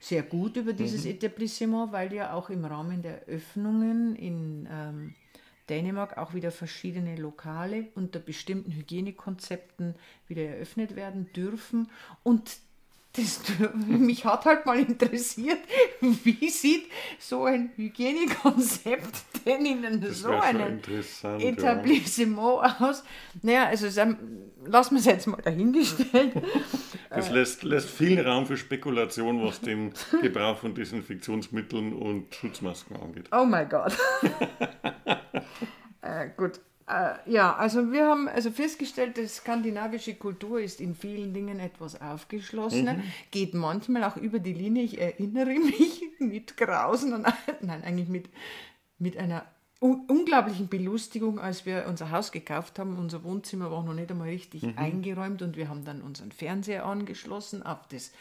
sehr 0.00 0.22
gut 0.22 0.58
über 0.58 0.74
dieses 0.74 1.06
Etablissement, 1.06 1.92
weil 1.92 2.12
ja 2.12 2.34
auch 2.34 2.50
im 2.50 2.66
Rahmen 2.66 3.00
der 3.00 3.24
Öffnungen 3.24 4.16
in 4.16 4.68
ähm, 4.70 5.14
Dänemark 5.70 6.18
auch 6.18 6.34
wieder 6.34 6.50
verschiedene 6.50 7.16
Lokale 7.16 7.88
unter 7.94 8.18
bestimmten 8.18 8.72
Hygienekonzepten 8.72 9.94
wieder 10.26 10.42
eröffnet 10.42 10.94
werden 10.94 11.32
dürfen. 11.32 11.90
Und 12.22 12.58
das, 13.12 13.40
mich 13.74 14.24
hat 14.24 14.44
halt 14.44 14.66
mal 14.66 14.78
interessiert, 14.78 15.58
wie 16.00 16.48
sieht 16.48 16.86
so 17.18 17.44
ein 17.44 17.72
Hygienekonzept 17.76 19.22
denn 19.46 19.66
in 19.66 20.00
Das 20.00 20.20
so 20.20 20.30
einem 20.30 20.74
interessant. 20.74 21.42
Ja. 21.42 21.48
Etablissement 21.48 22.80
aus? 22.80 23.02
Naja, 23.42 23.66
also 23.66 23.86
lassen 24.64 24.94
wir 24.94 25.00
es 25.00 25.04
jetzt 25.06 25.26
mal 25.26 25.40
dahingestellt. 25.42 26.34
Das 27.10 27.30
lässt, 27.30 27.62
lässt 27.62 27.88
viel 27.88 28.20
Raum 28.20 28.44
für 28.44 28.58
Spekulation, 28.58 29.42
was 29.42 29.62
den 29.62 29.94
Gebrauch 30.20 30.58
von 30.58 30.74
Desinfektionsmitteln 30.74 31.94
und 31.94 32.34
Schutzmasken 32.34 32.96
angeht. 32.96 33.30
Oh 33.32 33.46
mein 33.46 33.66
Gott. 33.66 33.96
äh, 36.02 36.28
gut. 36.36 36.60
Äh, 36.88 37.30
ja, 37.30 37.54
also 37.56 37.92
wir 37.92 38.06
haben 38.06 38.28
also 38.28 38.50
festgestellt, 38.50 39.16
die 39.18 39.26
skandinavische 39.26 40.14
Kultur 40.14 40.60
ist 40.60 40.80
in 40.80 40.94
vielen 40.94 41.34
Dingen 41.34 41.60
etwas 41.60 42.00
aufgeschlossener, 42.00 43.02
geht 43.30 43.52
manchmal 43.54 44.04
auch 44.04 44.16
über 44.16 44.38
die 44.38 44.54
Linie. 44.54 44.84
Ich 44.84 44.98
erinnere 44.98 45.54
mich 45.58 46.02
mit 46.18 46.56
Grausen, 46.56 47.12
an, 47.12 47.32
nein, 47.60 47.84
eigentlich 47.84 48.08
mit, 48.08 48.30
mit 48.98 49.16
einer 49.18 49.44
un 49.80 50.06
unglaublichen 50.08 50.68
Belustigung, 50.68 51.38
als 51.38 51.64
wir 51.66 51.86
unser 51.88 52.10
Haus 52.10 52.32
gekauft 52.32 52.78
haben. 52.78 52.98
Unser 52.98 53.22
Wohnzimmer 53.22 53.70
war 53.70 53.84
noch 53.84 53.94
nicht 53.94 54.10
einmal 54.10 54.28
richtig 54.28 54.64
eingeräumt 54.76 55.42
und 55.42 55.56
wir 55.56 55.68
haben 55.68 55.84
dann 55.84 56.02
unseren 56.02 56.32
Fernseher 56.32 56.84
angeschlossen 56.86 57.62
auf 57.62 57.86
das 57.88 58.12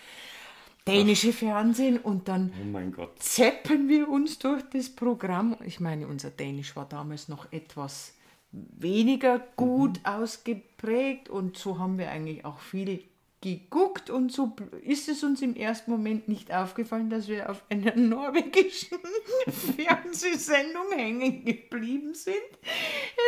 dänische 0.87 1.33
Fernsehen 1.33 1.97
und 1.97 2.27
dann 2.27 2.53
Oh 2.61 2.65
mein 2.65 2.91
Gott. 2.91 3.17
zeppen 3.21 3.87
wir 3.89 4.07
uns 4.09 4.39
durch 4.39 4.61
das 4.71 4.89
Programm. 4.89 5.55
Ich 5.65 5.79
meine, 5.79 6.07
unser 6.07 6.29
Dänisch 6.29 6.75
war 6.75 6.85
damals 6.87 7.27
noch 7.27 7.51
etwas 7.51 8.13
weniger 8.51 9.39
gut 9.55 9.99
ausgeprägt 10.03 11.29
und 11.29 11.57
so 11.57 11.79
haben 11.79 11.97
wir 11.97 12.09
eigentlich 12.09 12.45
auch 12.45 12.59
viel 12.59 13.03
geguckt 13.41 14.09
und 14.09 14.31
so 14.31 14.55
ist 14.81 15.09
es 15.09 15.23
uns 15.23 15.41
im 15.41 15.55
ersten 15.55 15.91
Moment 15.91 16.27
nicht 16.27 16.51
aufgefallen, 16.51 17.09
dass 17.09 17.27
wir 17.27 17.49
auf 17.49 17.63
einer 17.69 17.95
norwegischen 17.95 18.97
Fernsehsendung 19.47 20.91
hängen 20.95 21.45
geblieben 21.45 22.13
sind. 22.13 22.35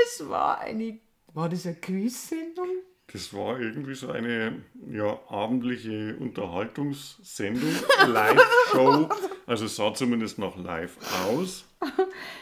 Es 0.06 0.28
war 0.28 0.60
eine, 0.60 1.00
war 1.34 1.50
das 1.50 1.66
eine 1.66 1.76
Quiz-Sendung? 1.76 2.70
Das 3.12 3.34
war 3.34 3.60
irgendwie 3.60 3.96
so 3.96 4.12
eine 4.12 4.62
ja, 4.92 5.20
abendliche 5.30 6.16
Unterhaltungssendung, 6.20 7.74
Live-Show. 8.08 9.10
Also 9.48 9.66
es 9.66 9.75
sah 9.75 9.94
zumindest 9.94 10.38
noch 10.38 10.58
live 10.58 10.96
aus. 11.25 11.66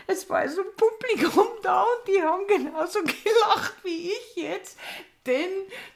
Es 0.07 0.29
war 0.29 0.47
so 0.50 0.62
ein 0.62 0.67
Publikum 0.75 1.47
da 1.63 1.81
und 1.81 2.07
die 2.07 2.21
haben 2.21 2.47
genauso 2.47 3.00
gelacht 3.03 3.75
wie 3.83 4.09
ich 4.09 4.36
jetzt, 4.36 4.77
denn 5.25 5.50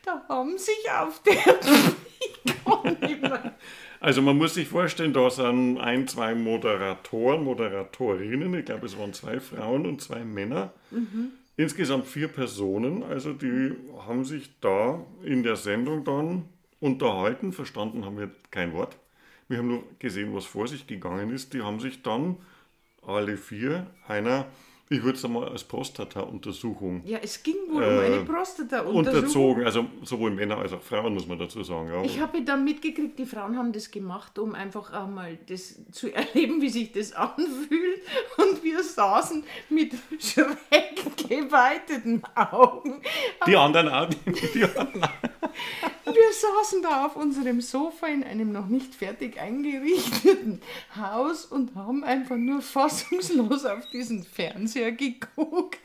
da 0.05 0.23
haben 0.29 0.57
sich 0.57 0.89
auf 0.91 1.21
der. 1.23 1.59
Also 3.99 4.23
man 4.23 4.35
muss 4.35 4.55
sich 4.55 4.67
vorstellen, 4.67 5.13
da 5.13 5.29
sind 5.29 5.77
ein, 5.77 6.07
zwei 6.07 6.33
Moderatoren, 6.33 7.43
Moderatorinnen, 7.43 8.51
ich 8.55 8.65
glaube 8.65 8.87
es 8.87 8.97
waren 8.97 9.13
zwei 9.13 9.39
Frauen 9.39 9.85
und 9.85 10.01
zwei 10.01 10.23
Männer. 10.23 10.73
Insgesamt 11.57 12.07
vier 12.07 12.27
Personen, 12.27 13.03
also 13.03 13.33
die 13.33 13.73
haben 14.07 14.25
sich 14.25 14.49
da 14.61 15.05
in 15.23 15.43
der 15.43 15.57
Sendung 15.57 16.03
dann 16.03 16.45
unterhalten, 16.79 17.53
verstanden 17.53 18.05
haben 18.05 18.17
wir 18.17 18.31
kein 18.49 18.73
Wort. 18.73 18.97
Wir 19.47 19.57
haben 19.57 19.67
nur 19.67 19.83
gesehen, 19.99 20.33
was 20.33 20.45
vor 20.45 20.67
sich 20.67 20.87
gegangen 20.87 21.29
ist. 21.29 21.53
Die 21.53 21.61
haben 21.61 21.79
sich 21.79 22.01
dann 22.01 22.37
alle 23.05 23.35
vier 23.35 23.87
einer, 24.07 24.47
ich 24.91 25.01
würde 25.03 25.17
es 25.17 25.23
einmal 25.23 25.47
als 25.47 25.63
Prostata-Untersuchung 25.63 27.01
Ja, 27.05 27.19
es 27.21 27.41
ging 27.41 27.55
wohl 27.69 27.81
um 27.81 27.99
eine 27.99 28.25
Prostata-Untersuchung. 28.25 28.95
unterzogen. 28.97 29.63
Also 29.65 29.85
sowohl 30.03 30.31
Männer 30.31 30.57
als 30.57 30.73
auch 30.73 30.81
Frauen, 30.81 31.13
muss 31.13 31.25
man 31.27 31.39
dazu 31.39 31.63
sagen. 31.63 31.87
Ja. 31.89 32.03
Ich 32.03 32.19
habe 32.19 32.41
dann 32.41 32.65
mitgekriegt, 32.65 33.17
die 33.17 33.25
Frauen 33.25 33.57
haben 33.57 33.71
das 33.71 33.89
gemacht, 33.89 34.37
um 34.37 34.53
einfach 34.53 34.91
auch 34.93 35.07
mal 35.07 35.37
das 35.47 35.79
zu 35.91 36.13
erleben, 36.13 36.61
wie 36.61 36.69
sich 36.69 36.91
das 36.91 37.13
anfühlt. 37.13 38.01
Und 38.37 38.63
wir 38.63 38.83
saßen 38.83 39.43
mit 39.69 39.93
schräg 40.19 41.17
geweiteten 41.29 42.21
Augen. 42.35 43.01
die 43.47 43.55
anderen 43.55 43.87
auch. 43.87 44.09
Die 44.53 44.63
anderen. 44.63 45.09
Wir 46.05 46.33
saßen 46.33 46.81
da 46.81 47.05
auf 47.05 47.15
unserem 47.15 47.61
Sofa 47.61 48.07
in 48.07 48.23
einem 48.23 48.51
noch 48.51 48.67
nicht 48.67 48.95
fertig 48.95 49.39
eingerichteten 49.39 50.61
Haus 50.95 51.45
und 51.45 51.75
haben 51.75 52.03
einfach 52.03 52.35
nur 52.37 52.61
fassungslos 52.61 53.65
auf 53.65 53.87
diesen 53.91 54.23
Fernseher 54.23 54.80
geguckt. 54.89 55.79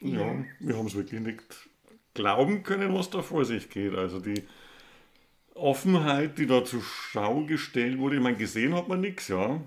Ja, 0.00 0.44
wir 0.60 0.76
haben 0.76 0.86
es 0.86 0.94
wirklich 0.94 1.20
nicht 1.20 1.68
glauben 2.14 2.62
können, 2.62 2.94
was 2.94 3.10
da 3.10 3.22
vor 3.22 3.44
sich 3.44 3.68
geht. 3.68 3.94
Also 3.94 4.20
die 4.20 4.44
Offenheit, 5.54 6.38
die 6.38 6.46
da 6.46 6.64
zur 6.64 6.82
Schau 6.82 7.44
gestellt 7.44 7.98
wurde, 7.98 8.16
ich 8.16 8.22
meine, 8.22 8.36
gesehen 8.36 8.74
hat 8.74 8.88
man 8.88 9.00
nichts, 9.00 9.28
ja. 9.28 9.60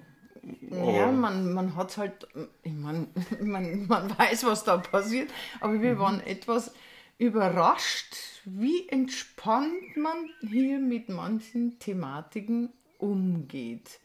Ja, 0.72 1.12
man, 1.12 1.54
man 1.54 1.76
hat 1.76 1.98
halt, 1.98 2.28
ich 2.64 2.74
mein, 2.74 3.08
man, 3.42 3.88
man 3.88 4.18
weiß, 4.18 4.46
was 4.46 4.64
da 4.64 4.78
passiert, 4.78 5.30
aber 5.60 5.82
wir 5.82 6.00
waren 6.00 6.20
etwas 6.22 6.74
überrascht, 7.18 8.16
wie 8.46 8.88
entspannt 8.90 9.96
man 9.96 10.30
hier 10.50 10.80
mit 10.80 11.10
manchen 11.10 11.78
Thematiken 11.78 12.70
umgeht. 12.98 14.00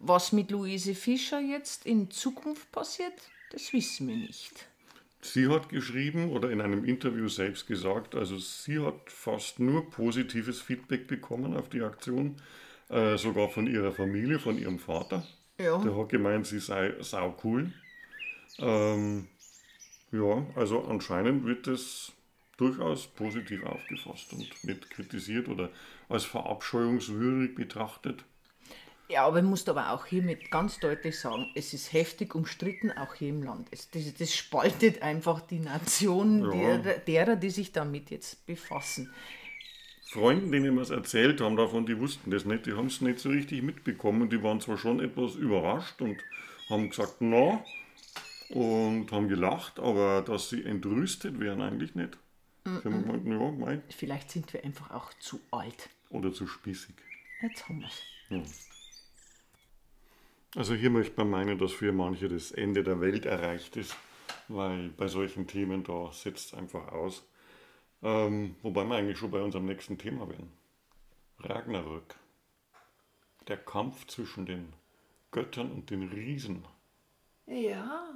Was 0.00 0.32
mit 0.32 0.50
Luise 0.50 0.94
Fischer 0.94 1.40
jetzt 1.40 1.84
in 1.84 2.10
Zukunft 2.10 2.70
passiert, 2.70 3.14
das 3.50 3.72
wissen 3.72 4.08
wir 4.08 4.16
nicht. 4.16 4.68
Sie 5.20 5.48
hat 5.48 5.68
geschrieben 5.68 6.30
oder 6.30 6.50
in 6.50 6.60
einem 6.60 6.84
Interview 6.84 7.28
selbst 7.28 7.66
gesagt, 7.66 8.14
also 8.14 8.38
sie 8.38 8.78
hat 8.78 9.10
fast 9.10 9.58
nur 9.58 9.90
positives 9.90 10.60
Feedback 10.60 11.08
bekommen 11.08 11.56
auf 11.56 11.68
die 11.68 11.82
Aktion, 11.82 12.36
äh, 12.88 13.16
sogar 13.16 13.48
von 13.48 13.66
ihrer 13.66 13.90
Familie, 13.90 14.38
von 14.38 14.56
ihrem 14.56 14.78
Vater. 14.78 15.26
Ja. 15.58 15.78
Der 15.78 15.96
hat 15.96 16.08
gemeint, 16.08 16.46
sie 16.46 16.60
sei 16.60 16.94
sau 17.00 17.36
cool. 17.42 17.72
Ähm, 18.58 19.26
ja, 20.12 20.46
also 20.54 20.84
anscheinend 20.84 21.44
wird 21.44 21.66
es 21.66 22.12
durchaus 22.56 23.08
positiv 23.08 23.64
aufgefasst 23.64 24.32
und 24.32 24.64
nicht 24.64 24.90
kritisiert 24.90 25.48
oder 25.48 25.70
als 26.08 26.24
verabscheuungswürdig 26.24 27.56
betrachtet. 27.56 28.24
Ja, 29.10 29.24
aber 29.26 29.38
ich 29.38 29.44
muss 29.44 29.66
aber 29.68 29.90
auch 29.92 30.04
hiermit 30.04 30.50
ganz 30.50 30.78
deutlich 30.80 31.18
sagen, 31.18 31.50
es 31.54 31.72
ist 31.72 31.94
heftig 31.94 32.34
umstritten, 32.34 32.92
auch 32.92 33.14
hier 33.14 33.30
im 33.30 33.42
Land. 33.42 33.68
Es, 33.70 33.90
das, 33.90 34.12
das 34.14 34.34
spaltet 34.36 35.00
einfach 35.02 35.40
die 35.40 35.60
Nation 35.60 36.44
Ja. 36.52 36.76
der, 36.76 36.98
derer, 36.98 37.36
die 37.36 37.48
sich 37.50 37.72
damit 37.72 38.10
jetzt 38.10 38.44
befassen. 38.44 39.10
Freunden, 40.04 40.52
denen 40.52 40.74
wir 40.74 40.82
es 40.82 40.90
erzählt 40.90 41.40
haben 41.40 41.56
davon, 41.56 41.86
die 41.86 41.98
wussten 41.98 42.30
das 42.30 42.44
nicht, 42.44 42.66
die 42.66 42.72
haben 42.72 42.86
es 42.86 43.00
nicht 43.00 43.18
so 43.18 43.28
richtig 43.30 43.62
mitbekommen. 43.62 44.28
Die 44.30 44.42
waren 44.42 44.60
zwar 44.60 44.76
schon 44.78 45.00
etwas 45.00 45.34
überrascht 45.34 46.00
und 46.00 46.16
haben 46.68 46.90
gesagt, 46.90 47.16
na, 47.20 47.64
und 48.50 49.10
haben 49.12 49.28
gelacht, 49.28 49.78
aber 49.78 50.22
dass 50.22 50.48
sie 50.50 50.64
entrüstet 50.64 51.38
wären, 51.40 51.60
eigentlich 51.60 51.94
nicht. 51.94 52.18
Haben 52.66 53.24
gemeint, 53.24 53.82
ja, 53.84 53.94
Vielleicht 53.96 54.30
sind 54.30 54.52
wir 54.52 54.64
einfach 54.64 54.90
auch 54.90 55.12
zu 55.20 55.40
alt. 55.50 55.88
oder 56.10 56.32
zu 56.32 56.46
spießig. 56.46 56.94
Jetzt 57.42 57.68
haben 57.68 57.80
wir 57.80 57.88
es. 58.42 58.68
Also 60.56 60.74
hier 60.74 60.90
möchte 60.90 61.16
man 61.18 61.30
meinen, 61.30 61.58
dass 61.58 61.72
für 61.72 61.92
manche 61.92 62.28
das 62.28 62.52
Ende 62.52 62.82
der 62.82 63.00
Welt 63.00 63.26
erreicht 63.26 63.76
ist, 63.76 63.94
weil 64.48 64.88
bei 64.90 65.06
solchen 65.08 65.46
Themen 65.46 65.84
da 65.84 66.10
setzt 66.12 66.48
es 66.52 66.54
einfach 66.54 66.88
aus. 66.92 67.22
Ähm, 68.02 68.56
wobei 68.62 68.84
wir 68.84 68.96
eigentlich 68.96 69.18
schon 69.18 69.30
bei 69.30 69.42
unserem 69.42 69.66
nächsten 69.66 69.98
Thema 69.98 70.28
wären. 70.28 70.50
Ragnarök. 71.40 72.14
Der 73.46 73.56
Kampf 73.56 74.06
zwischen 74.06 74.46
den 74.46 74.72
Göttern 75.30 75.70
und 75.70 75.90
den 75.90 76.08
Riesen. 76.08 76.64
Ja, 77.46 78.08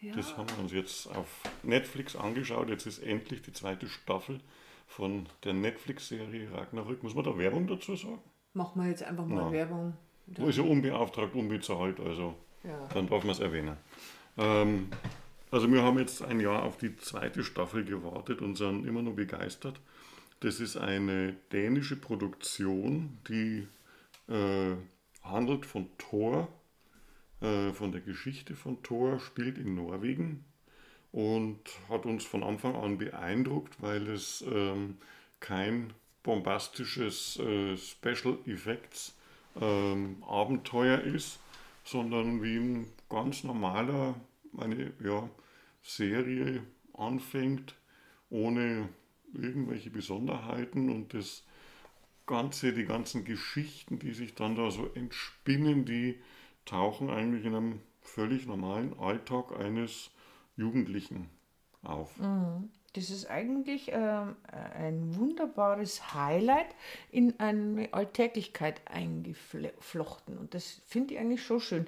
ja. 0.00 0.14
Das 0.14 0.36
haben 0.36 0.48
wir 0.50 0.58
uns 0.58 0.72
jetzt 0.72 1.06
auf 1.08 1.42
Netflix 1.62 2.16
angeschaut. 2.16 2.68
Jetzt 2.68 2.86
ist 2.86 2.98
endlich 3.00 3.42
die 3.42 3.52
zweite 3.52 3.88
Staffel 3.88 4.40
von 4.86 5.26
der 5.44 5.54
Netflix-Serie 5.54 6.52
Ragnarök. 6.52 7.02
Muss 7.02 7.14
man 7.14 7.24
da 7.24 7.36
Werbung 7.36 7.66
dazu 7.66 7.96
sagen? 7.96 8.20
Machen 8.54 8.82
wir 8.82 8.88
jetzt 8.88 9.02
einfach 9.02 9.26
mal 9.26 9.46
Ja. 9.46 9.52
Werbung. 9.52 9.96
Wo 10.36 10.48
ist 10.48 10.58
ja 10.58 10.64
unbeauftragt, 10.64 11.34
unbezahlt, 11.34 12.00
also 12.00 12.34
Ja. 12.64 12.88
dann 12.92 13.08
darf 13.08 13.24
man 13.24 13.32
es 13.32 13.40
erwähnen. 13.40 13.76
Ähm, 14.36 14.88
also 15.50 15.70
wir 15.72 15.82
haben 15.82 15.98
jetzt 15.98 16.22
ein 16.22 16.40
Jahr 16.40 16.62
auf 16.62 16.76
die 16.76 16.96
zweite 16.96 17.42
Staffel 17.42 17.84
gewartet 17.84 18.42
und 18.42 18.56
sind 18.56 18.86
immer 18.86 19.02
noch 19.02 19.14
begeistert. 19.14 19.80
Das 20.40 20.60
ist 20.60 20.76
eine 20.76 21.34
dänische 21.52 21.96
Produktion, 21.96 23.18
die 23.28 23.66
äh, 24.28 24.74
handelt 25.22 25.66
von 25.66 25.88
Thor, 25.98 26.48
äh, 27.40 27.72
von 27.72 27.92
der 27.92 28.02
Geschichte 28.02 28.54
von 28.54 28.82
Thor, 28.82 29.18
spielt 29.20 29.58
in 29.58 29.74
Norwegen 29.74 30.44
und 31.12 31.58
hat 31.88 32.04
uns 32.04 32.24
von 32.24 32.44
Anfang 32.44 32.76
an 32.76 32.98
beeindruckt, 32.98 33.80
weil 33.80 34.06
es 34.08 34.44
ähm, 34.46 34.98
kein 35.40 35.92
bombastisches 36.22 37.38
äh, 37.38 37.76
Special 37.76 38.38
Effects 38.46 39.16
ähm, 39.60 40.22
Abenteuer 40.26 41.00
ist, 41.00 41.38
sondern 41.84 42.42
wie 42.42 42.56
ein 42.56 42.86
ganz 43.08 43.44
normaler 43.44 44.14
eine 44.56 44.92
ja, 45.02 45.28
Serie 45.82 46.62
anfängt, 46.94 47.74
ohne 48.30 48.88
irgendwelche 49.34 49.90
Besonderheiten 49.90 50.90
und 50.90 51.14
das 51.14 51.44
Ganze, 52.26 52.72
die 52.72 52.84
ganzen 52.84 53.24
Geschichten, 53.24 53.98
die 53.98 54.12
sich 54.12 54.34
dann 54.34 54.54
da 54.54 54.70
so 54.70 54.86
entspinnen, 54.94 55.84
die 55.84 56.20
tauchen 56.66 57.08
eigentlich 57.08 57.44
in 57.46 57.54
einem 57.54 57.80
völlig 58.02 58.46
normalen 58.46 58.98
Alltag 58.98 59.58
eines 59.58 60.10
Jugendlichen 60.56 61.30
auf. 61.82 62.18
Das 62.98 63.10
ist 63.10 63.30
eigentlich 63.30 63.92
ähm, 63.92 64.34
ein 64.74 65.14
wunderbares 65.14 66.14
Highlight 66.14 66.66
in 67.12 67.38
eine 67.38 67.88
Alltäglichkeit 67.92 68.80
eingeflochten. 68.86 70.36
Und 70.36 70.52
das 70.52 70.80
finde 70.84 71.14
ich 71.14 71.20
eigentlich 71.20 71.44
schon 71.44 71.60
schön. 71.60 71.86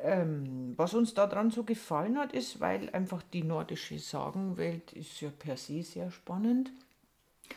Ähm, 0.00 0.74
was 0.76 0.94
uns 0.94 1.14
daran 1.14 1.50
so 1.50 1.64
gefallen 1.64 2.18
hat, 2.18 2.32
ist, 2.34 2.60
weil 2.60 2.88
einfach 2.90 3.24
die 3.32 3.42
nordische 3.42 3.98
Sagenwelt 3.98 4.92
ist 4.92 5.20
ja 5.22 5.30
per 5.36 5.56
se 5.56 5.82
sehr 5.82 6.12
spannend. 6.12 6.70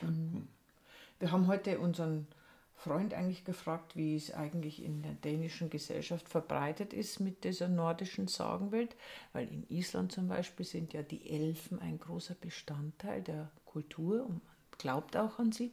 Und 0.01 0.47
wir 1.19 1.31
haben 1.31 1.45
heute 1.45 1.77
unseren 1.77 2.25
Freund 2.83 3.13
eigentlich 3.13 3.45
gefragt, 3.45 3.95
wie 3.95 4.17
es 4.17 4.33
eigentlich 4.33 4.83
in 4.83 5.03
der 5.03 5.13
dänischen 5.13 5.69
Gesellschaft 5.69 6.27
verbreitet 6.27 6.91
ist 6.91 7.21
mit 7.21 7.45
dieser 7.45 7.69
nordischen 7.69 8.27
Sagenwelt, 8.27 8.97
weil 9.31 9.47
in 9.47 9.65
Island 9.69 10.11
zum 10.11 10.27
Beispiel 10.27 10.65
sind 10.65 10.91
ja 10.91 11.01
die 11.01 11.29
Elfen 11.29 11.79
ein 11.79 11.97
großer 11.97 12.35
Bestandteil 12.35 13.21
der 13.21 13.49
Kultur 13.63 14.25
und 14.25 14.43
man 14.43 14.55
glaubt 14.77 15.15
auch 15.15 15.39
an 15.39 15.53
sie. 15.53 15.71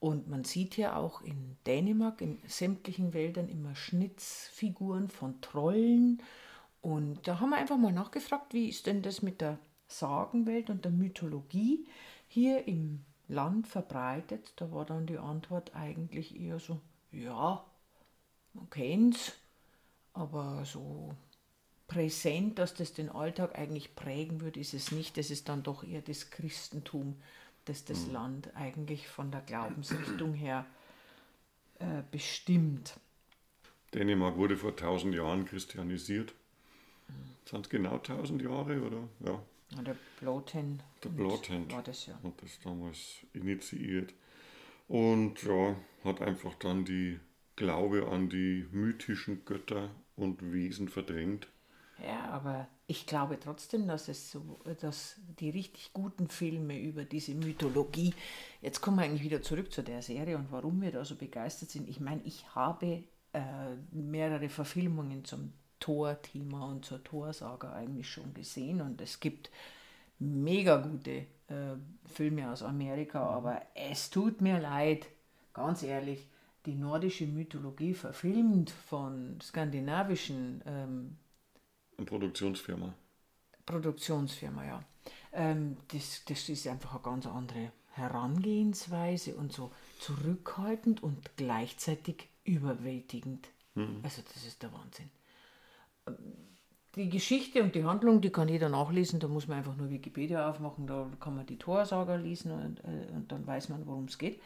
Und 0.00 0.28
man 0.28 0.44
sieht 0.44 0.76
ja 0.76 0.96
auch 0.96 1.22
in 1.22 1.56
Dänemark 1.66 2.20
in 2.20 2.38
sämtlichen 2.46 3.14
Wäldern 3.14 3.48
immer 3.48 3.74
Schnitzfiguren 3.74 5.08
von 5.08 5.40
Trollen. 5.40 6.22
Und 6.82 7.26
da 7.26 7.40
haben 7.40 7.50
wir 7.50 7.56
einfach 7.56 7.78
mal 7.78 7.92
nachgefragt, 7.92 8.52
wie 8.52 8.68
ist 8.68 8.86
denn 8.86 9.00
das 9.00 9.22
mit 9.22 9.40
der 9.40 9.58
Sagenwelt 9.88 10.68
und 10.68 10.84
der 10.84 10.92
Mythologie 10.92 11.86
hier 12.28 12.68
im 12.68 13.06
Land 13.34 13.68
verbreitet? 13.68 14.52
Da 14.56 14.72
war 14.72 14.84
dann 14.84 15.06
die 15.06 15.18
Antwort 15.18 15.74
eigentlich 15.74 16.40
eher 16.40 16.58
so, 16.58 16.80
ja, 17.10 17.64
man 18.54 18.70
kennt's, 18.70 19.32
aber 20.12 20.64
so 20.64 21.14
präsent, 21.88 22.58
dass 22.58 22.74
das 22.74 22.92
den 22.92 23.10
Alltag 23.10 23.58
eigentlich 23.58 23.94
prägen 23.94 24.40
würde, 24.40 24.60
ist 24.60 24.74
es 24.74 24.92
nicht. 24.92 25.16
Das 25.16 25.30
ist 25.30 25.48
dann 25.48 25.62
doch 25.62 25.84
eher 25.84 26.02
das 26.02 26.30
Christentum, 26.30 27.16
das 27.66 27.84
das 27.84 28.06
Land 28.06 28.54
eigentlich 28.54 29.08
von 29.08 29.30
der 29.30 29.40
Glaubensrichtung 29.42 30.34
her 30.34 30.66
äh, 31.78 32.02
bestimmt. 32.10 32.98
Dänemark 33.92 34.36
wurde 34.36 34.56
vor 34.56 34.70
1000 34.70 35.14
Jahren 35.14 35.44
christianisiert. 35.44 36.34
Sind 37.44 37.66
es 37.66 37.70
genau 37.70 37.94
1000 37.96 38.42
Jahre 38.42 38.80
oder? 38.80 39.08
Ja, 39.20 39.42
Der 39.70 39.96
Bloten 40.20 40.82
der 41.02 41.08
Bloodhand 41.08 41.72
war 41.72 41.82
das 41.82 42.06
ja. 42.06 42.14
hat 42.22 42.42
das 42.42 42.60
damals 42.62 43.18
initiiert. 43.32 44.14
Und 44.86 45.42
ja, 45.42 45.76
hat 46.04 46.20
einfach 46.20 46.54
dann 46.54 46.84
die 46.84 47.18
Glaube 47.56 48.08
an 48.08 48.28
die 48.28 48.66
mythischen 48.72 49.44
Götter 49.44 49.90
und 50.16 50.52
Wesen 50.52 50.88
verdrängt. 50.88 51.48
Ja, 52.02 52.28
aber 52.30 52.68
ich 52.86 53.06
glaube 53.06 53.38
trotzdem, 53.38 53.86
dass 53.86 54.08
es 54.08 54.30
so, 54.30 54.60
dass 54.80 55.20
die 55.38 55.50
richtig 55.50 55.92
guten 55.92 56.28
Filme 56.28 56.78
über 56.80 57.04
diese 57.04 57.34
Mythologie, 57.34 58.12
jetzt 58.60 58.80
kommen 58.80 58.98
wir 58.98 59.04
eigentlich 59.04 59.22
wieder 59.22 59.42
zurück 59.42 59.72
zu 59.72 59.82
der 59.82 60.02
Serie 60.02 60.36
und 60.36 60.50
warum 60.50 60.82
wir 60.82 60.90
da 60.90 61.04
so 61.04 61.16
begeistert 61.16 61.70
sind. 61.70 61.88
Ich 61.88 62.00
meine, 62.00 62.20
ich 62.24 62.44
habe 62.54 63.04
äh, 63.32 63.76
mehrere 63.92 64.48
Verfilmungen 64.48 65.24
zum 65.24 65.52
Thor-Thema 65.84 66.66
und 66.66 66.86
zur 66.86 67.04
Thor-Saga 67.04 67.74
eigentlich 67.74 68.08
schon 68.10 68.32
gesehen 68.32 68.80
und 68.80 69.02
es 69.02 69.20
gibt 69.20 69.50
mega 70.18 70.78
gute 70.78 71.10
äh, 71.48 71.76
Filme 72.06 72.50
aus 72.50 72.62
Amerika, 72.62 73.20
aber 73.20 73.60
es 73.74 74.08
tut 74.08 74.40
mir 74.40 74.58
leid, 74.60 75.06
ganz 75.52 75.82
ehrlich, 75.82 76.26
die 76.64 76.74
nordische 76.74 77.26
Mythologie 77.26 77.92
verfilmt 77.92 78.70
von 78.70 79.38
skandinavischen 79.42 80.62
ähm, 80.64 81.18
Produktionsfirma. 82.06 82.94
Produktionsfirma, 83.66 84.64
ja. 84.64 84.82
Ähm, 85.34 85.76
das, 85.88 86.22
das 86.24 86.48
ist 86.48 86.66
einfach 86.66 86.94
eine 86.94 87.02
ganz 87.02 87.26
andere 87.26 87.72
Herangehensweise 87.92 89.34
und 89.34 89.52
so 89.52 89.70
zurückhaltend 90.00 91.02
und 91.02 91.36
gleichzeitig 91.36 92.28
überwältigend. 92.44 93.48
Also 94.02 94.22
das 94.32 94.46
ist 94.46 94.62
der 94.62 94.72
Wahnsinn. 94.72 95.10
Die 96.96 97.08
Geschichte 97.08 97.62
und 97.62 97.74
die 97.74 97.84
Handlung, 97.84 98.20
die 98.20 98.30
kann 98.30 98.48
jeder 98.48 98.68
nachlesen, 98.68 99.18
da 99.18 99.26
muss 99.26 99.48
man 99.48 99.58
einfach 99.58 99.76
nur 99.76 99.90
Wikipedia 99.90 100.48
aufmachen, 100.48 100.86
da 100.86 101.10
kann 101.18 101.34
man 101.34 101.44
die 101.44 101.58
Torsager 101.58 102.16
lesen 102.16 102.52
und, 102.52 102.84
äh, 102.84 103.12
und 103.12 103.32
dann 103.32 103.44
weiß 103.46 103.68
man, 103.68 103.84
worum 103.86 104.04
es 104.04 104.16
geht. 104.16 104.40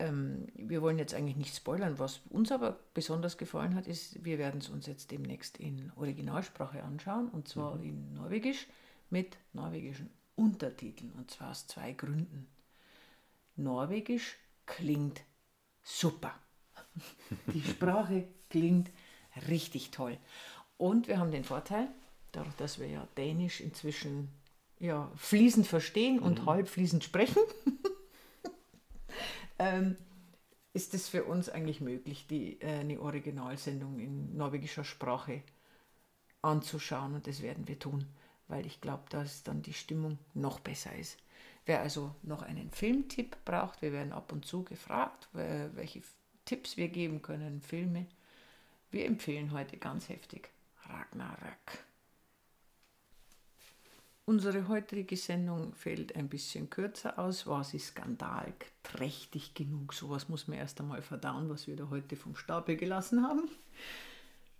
Ähm, 0.00 0.46
wir 0.54 0.82
wollen 0.82 0.98
jetzt 0.98 1.14
eigentlich 1.14 1.36
nicht 1.36 1.54
spoilern. 1.54 1.98
Was 1.98 2.20
uns 2.30 2.50
aber 2.50 2.78
besonders 2.94 3.38
gefallen 3.38 3.76
hat, 3.76 3.86
ist, 3.86 4.24
wir 4.24 4.38
werden 4.38 4.60
es 4.60 4.68
uns 4.68 4.86
jetzt 4.86 5.10
demnächst 5.12 5.58
in 5.58 5.92
Originalsprache 5.96 6.82
anschauen 6.82 7.28
und 7.28 7.46
zwar 7.48 7.80
in 7.80 8.14
Norwegisch 8.14 8.66
mit 9.10 9.36
norwegischen 9.52 10.10
Untertiteln 10.34 11.12
und 11.12 11.30
zwar 11.30 11.50
aus 11.50 11.66
zwei 11.66 11.92
Gründen. 11.92 12.48
Norwegisch 13.56 14.36
klingt 14.66 15.22
super. 15.82 16.34
Die 17.52 17.62
Sprache 17.62 18.28
klingt 18.50 18.90
richtig 19.48 19.90
toll. 19.90 20.16
Und 20.78 21.08
wir 21.08 21.18
haben 21.18 21.32
den 21.32 21.44
Vorteil, 21.44 21.88
dadurch, 22.32 22.54
dass 22.54 22.78
wir 22.78 22.86
ja 22.86 23.06
Dänisch 23.16 23.60
inzwischen 23.60 24.28
ja, 24.78 25.10
fließend 25.16 25.66
verstehen 25.66 26.20
und 26.20 26.46
halb 26.46 26.68
fließend 26.68 27.02
sprechen, 27.02 27.42
ähm, 29.58 29.96
ist 30.72 30.94
es 30.94 31.08
für 31.08 31.24
uns 31.24 31.48
eigentlich 31.48 31.80
möglich, 31.80 32.26
die, 32.28 32.60
äh, 32.60 32.78
eine 32.78 33.00
Originalsendung 33.00 33.98
in 33.98 34.36
norwegischer 34.36 34.84
Sprache 34.84 35.42
anzuschauen 36.42 37.16
und 37.16 37.26
das 37.26 37.42
werden 37.42 37.66
wir 37.66 37.80
tun, 37.80 38.06
weil 38.46 38.64
ich 38.64 38.80
glaube, 38.80 39.02
dass 39.10 39.42
dann 39.42 39.62
die 39.62 39.72
Stimmung 39.72 40.18
noch 40.34 40.60
besser 40.60 40.94
ist. 40.94 41.18
Wer 41.66 41.80
also 41.80 42.14
noch 42.22 42.42
einen 42.42 42.70
Filmtipp 42.70 43.36
braucht, 43.44 43.82
wir 43.82 43.92
werden 43.92 44.12
ab 44.12 44.30
und 44.32 44.46
zu 44.46 44.62
gefragt, 44.62 45.28
welche 45.32 46.02
Tipps 46.44 46.76
wir 46.78 46.88
geben 46.88 47.20
können, 47.20 47.60
Filme. 47.60 48.06
Wir 48.90 49.04
empfehlen 49.04 49.52
heute 49.52 49.76
ganz 49.76 50.08
heftig 50.08 50.50
Ragnarök. 50.88 51.84
Unsere 54.28 54.68
heutige 54.68 55.16
Sendung 55.16 55.74
fällt 55.74 56.14
ein 56.14 56.28
bisschen 56.28 56.68
kürzer 56.68 57.18
aus. 57.18 57.46
War 57.46 57.64
sie 57.64 57.78
skandalträchtig 57.78 59.54
genug? 59.54 59.94
Sowas 59.94 60.28
muss 60.28 60.48
man 60.48 60.58
erst 60.58 60.80
einmal 60.80 61.00
verdauen, 61.00 61.48
was 61.48 61.66
wir 61.66 61.76
da 61.76 61.88
heute 61.88 62.14
vom 62.14 62.36
Stapel 62.36 62.76
gelassen 62.76 63.26
haben. 63.26 63.48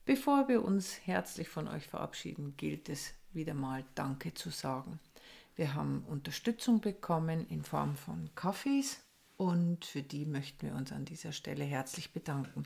Bevor 0.06 0.48
wir 0.48 0.64
uns 0.64 1.06
herzlich 1.06 1.50
von 1.50 1.68
euch 1.68 1.86
verabschieden, 1.86 2.54
gilt 2.56 2.88
es 2.88 3.12
wieder 3.34 3.52
mal 3.52 3.84
Danke 3.94 4.32
zu 4.32 4.48
sagen. 4.48 5.00
Wir 5.54 5.74
haben 5.74 6.02
Unterstützung 6.06 6.80
bekommen 6.80 7.46
in 7.48 7.62
Form 7.62 7.94
von 7.94 8.30
Kaffees 8.34 9.02
und 9.36 9.84
für 9.84 10.02
die 10.02 10.24
möchten 10.24 10.68
wir 10.68 10.76
uns 10.76 10.92
an 10.92 11.04
dieser 11.04 11.32
Stelle 11.32 11.64
herzlich 11.64 12.12
bedanken. 12.12 12.62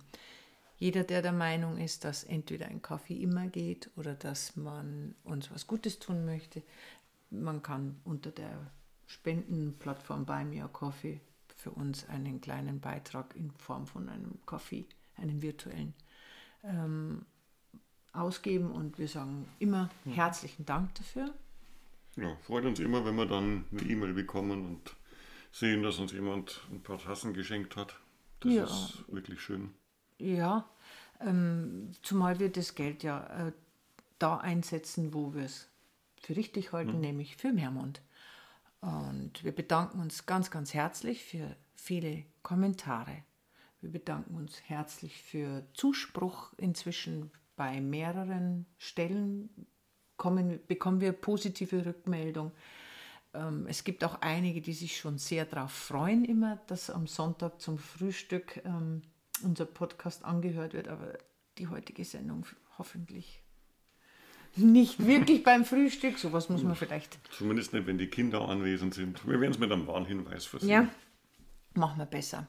Jeder, 0.83 1.05
der 1.05 1.23
der 1.23 1.31
Meinung 1.31 1.79
ist, 1.79 2.03
dass 2.03 2.25
entweder 2.25 2.67
ein 2.67 2.83
Kaffee 2.83 3.15
immer 3.15 3.47
geht 3.47 3.89
oder 3.95 4.15
dass 4.17 4.57
man 4.57 5.15
uns 5.23 5.49
was 5.53 5.69
Gutes 5.69 6.01
tun 6.01 6.25
möchte, 6.25 6.61
man 7.31 7.63
kann 7.63 8.01
unter 8.03 8.33
der 8.33 8.69
Spendenplattform 9.07 10.27
Buy 10.27 10.45
Me 10.45 10.61
a 10.65 10.67
Coffee 10.67 11.21
für 11.55 11.71
uns 11.71 12.09
einen 12.09 12.41
kleinen 12.41 12.81
Beitrag 12.81 13.37
in 13.37 13.53
Form 13.53 13.87
von 13.87 14.09
einem 14.09 14.41
Kaffee, 14.45 14.85
einem 15.19 15.41
virtuellen, 15.41 15.95
ähm, 16.65 17.27
ausgeben 18.13 18.73
und 18.73 18.99
wir 18.99 19.07
sagen 19.07 19.49
immer 19.61 19.89
herzlichen 20.05 20.67
Dank 20.67 20.97
dafür. 20.97 21.33
Ja, 22.17 22.35
freut 22.39 22.65
uns 22.65 22.81
immer, 22.81 23.05
wenn 23.05 23.15
wir 23.15 23.27
dann 23.27 23.67
eine 23.71 23.83
E-Mail 23.83 24.15
bekommen 24.15 24.67
und 24.67 24.97
sehen, 25.53 25.85
dass 25.85 26.01
uns 26.01 26.11
jemand 26.11 26.61
ein 26.73 26.83
paar 26.83 26.99
Tassen 26.99 27.35
geschenkt 27.35 27.77
hat. 27.77 27.95
Das 28.41 28.53
Ja. 28.53 28.65
ist 28.65 29.05
wirklich 29.07 29.41
schön. 29.41 29.75
Ja, 30.19 30.69
ähm, 31.21 31.93
zumal 32.03 32.39
wir 32.39 32.51
das 32.51 32.75
Geld 32.75 33.03
ja 33.03 33.49
äh, 33.49 33.53
da 34.19 34.37
einsetzen, 34.37 35.15
wo 35.15 35.35
wir 35.35 35.45
es 35.45 35.69
für 36.21 36.37
richtig 36.37 36.73
halten, 36.73 37.01
nämlich 37.01 37.37
für 37.37 37.53
Meermund. 37.53 38.01
Und 38.81 39.45
wir 39.45 39.53
bedanken 39.53 40.01
uns 40.01 40.27
ganz, 40.27 40.51
ganz 40.51 40.75
herzlich 40.75 41.25
für 41.25 41.57
viele 41.75 42.25
Kommentare. 42.43 43.25
Wir 43.81 43.91
bedanken 43.91 44.37
uns 44.37 44.61
herzlich 44.67 45.23
für 45.23 45.67
Zuspruch 45.75 46.53
inzwischen 46.57 47.31
bei 47.57 47.81
mehreren 47.81 48.67
Stellen. 48.79 49.51
Kommen, 50.17 50.61
bekommen 50.69 51.01
wir 51.01 51.13
positive 51.13 51.85
Rückmeldung. 51.85 52.53
Ähm, 53.35 53.67
es 53.69 53.83
gibt 53.83 54.05
auch 54.05 54.21
einige, 54.21 54.61
die 54.61 54.73
sich 54.73 54.97
schon 54.97 55.19
sehr 55.19 55.47
darauf 55.47 55.73
freuen, 55.73 56.25
immer, 56.25 56.57
dass 56.69 56.91
am 56.91 57.07
Sonntag 57.07 57.61
zum 57.61 57.79
Frühstück 57.79 58.63
ähm, 58.65 59.03
unser 59.43 59.67
Podcast 59.67 60.25
angehört 60.25 60.75
wird, 60.75 60.89
aber 60.89 61.19
die 61.59 61.69
heutige 61.69 62.05
Sendung 62.05 62.47
hoffentlich 62.79 63.43
nicht 64.57 65.07
wirklich 65.07 65.43
beim 65.45 65.65
Frühstück. 65.65 66.19
Sowas 66.19 66.49
muss 66.49 66.63
man 66.63 66.75
vielleicht 66.75 67.19
Zumindest 67.31 67.73
nicht, 67.73 67.87
wenn 67.87 67.99
die 67.99 68.09
Kinder 68.09 68.49
anwesend 68.49 68.95
sind. 68.95 69.27
Wir 69.27 69.41
werden 69.41 69.53
es 69.53 69.59
mit 69.59 69.73
einem 69.73 69.87
Warnhinweis 69.87 70.45
versehen. 70.45 70.69
Ja, 70.69 70.89
machen 71.75 71.99
wir 71.99 72.07
besser. 72.07 72.47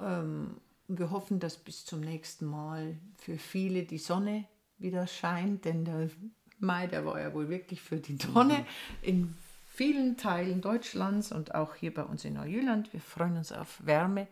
Ähm, 0.00 0.56
wir 0.88 1.10
hoffen, 1.10 1.40
dass 1.40 1.56
bis 1.56 1.84
zum 1.84 2.00
nächsten 2.00 2.46
Mal 2.46 2.96
für 3.16 3.38
viele 3.38 3.84
die 3.84 3.98
Sonne 3.98 4.46
wieder 4.78 5.06
scheint, 5.06 5.64
denn 5.64 5.84
der 5.84 6.10
Mai, 6.58 6.86
der 6.86 7.04
war 7.04 7.20
ja 7.20 7.32
wohl 7.34 7.48
wirklich 7.48 7.80
für 7.80 7.96
die 7.96 8.18
Tonne 8.18 8.66
in 9.00 9.34
vielen 9.72 10.18
Teilen 10.18 10.60
Deutschlands 10.60 11.32
und 11.32 11.54
auch 11.54 11.74
hier 11.74 11.94
bei 11.94 12.02
uns 12.02 12.24
in 12.24 12.34
Neujüland. 12.34 12.92
Wir 12.92 13.00
freuen 13.00 13.38
uns 13.38 13.52
auf 13.52 13.84
Wärme, 13.86 14.28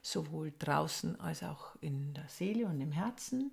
sowohl 0.00 0.52
draußen 0.58 1.20
als 1.20 1.42
auch 1.42 1.76
in 1.80 2.14
der 2.14 2.26
Seele 2.28 2.66
und 2.66 2.80
im 2.80 2.92
Herzen. 2.92 3.50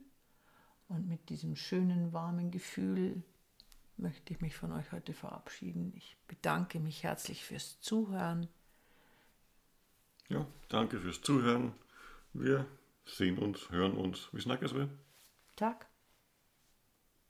Und 0.87 1.09
mit 1.09 1.29
diesem 1.29 1.55
schönen, 1.55 2.13
warmen 2.13 2.51
Gefühl 2.51 3.21
möchte 3.97 4.33
ich 4.33 4.39
mich 4.39 4.55
von 4.55 4.71
euch 4.71 4.91
heute 4.91 5.13
verabschieden. 5.13 5.93
Ich 5.97 6.15
bedanke 6.27 6.79
mich 6.79 7.03
herzlich 7.03 7.43
fürs 7.43 7.81
Zuhören. 7.81 8.47
Ja, 10.29 10.45
danke 10.69 10.99
fürs 10.99 11.21
Zuhören. 11.21 11.73
Wir 12.33 12.65
sehen 13.05 13.37
uns, 13.37 13.69
hören 13.71 13.93
uns. 13.93 14.29
Wie 14.31 14.41
snack 14.41 14.61
es 14.61 14.73
will. 14.73 14.89
Tag. 15.55 15.87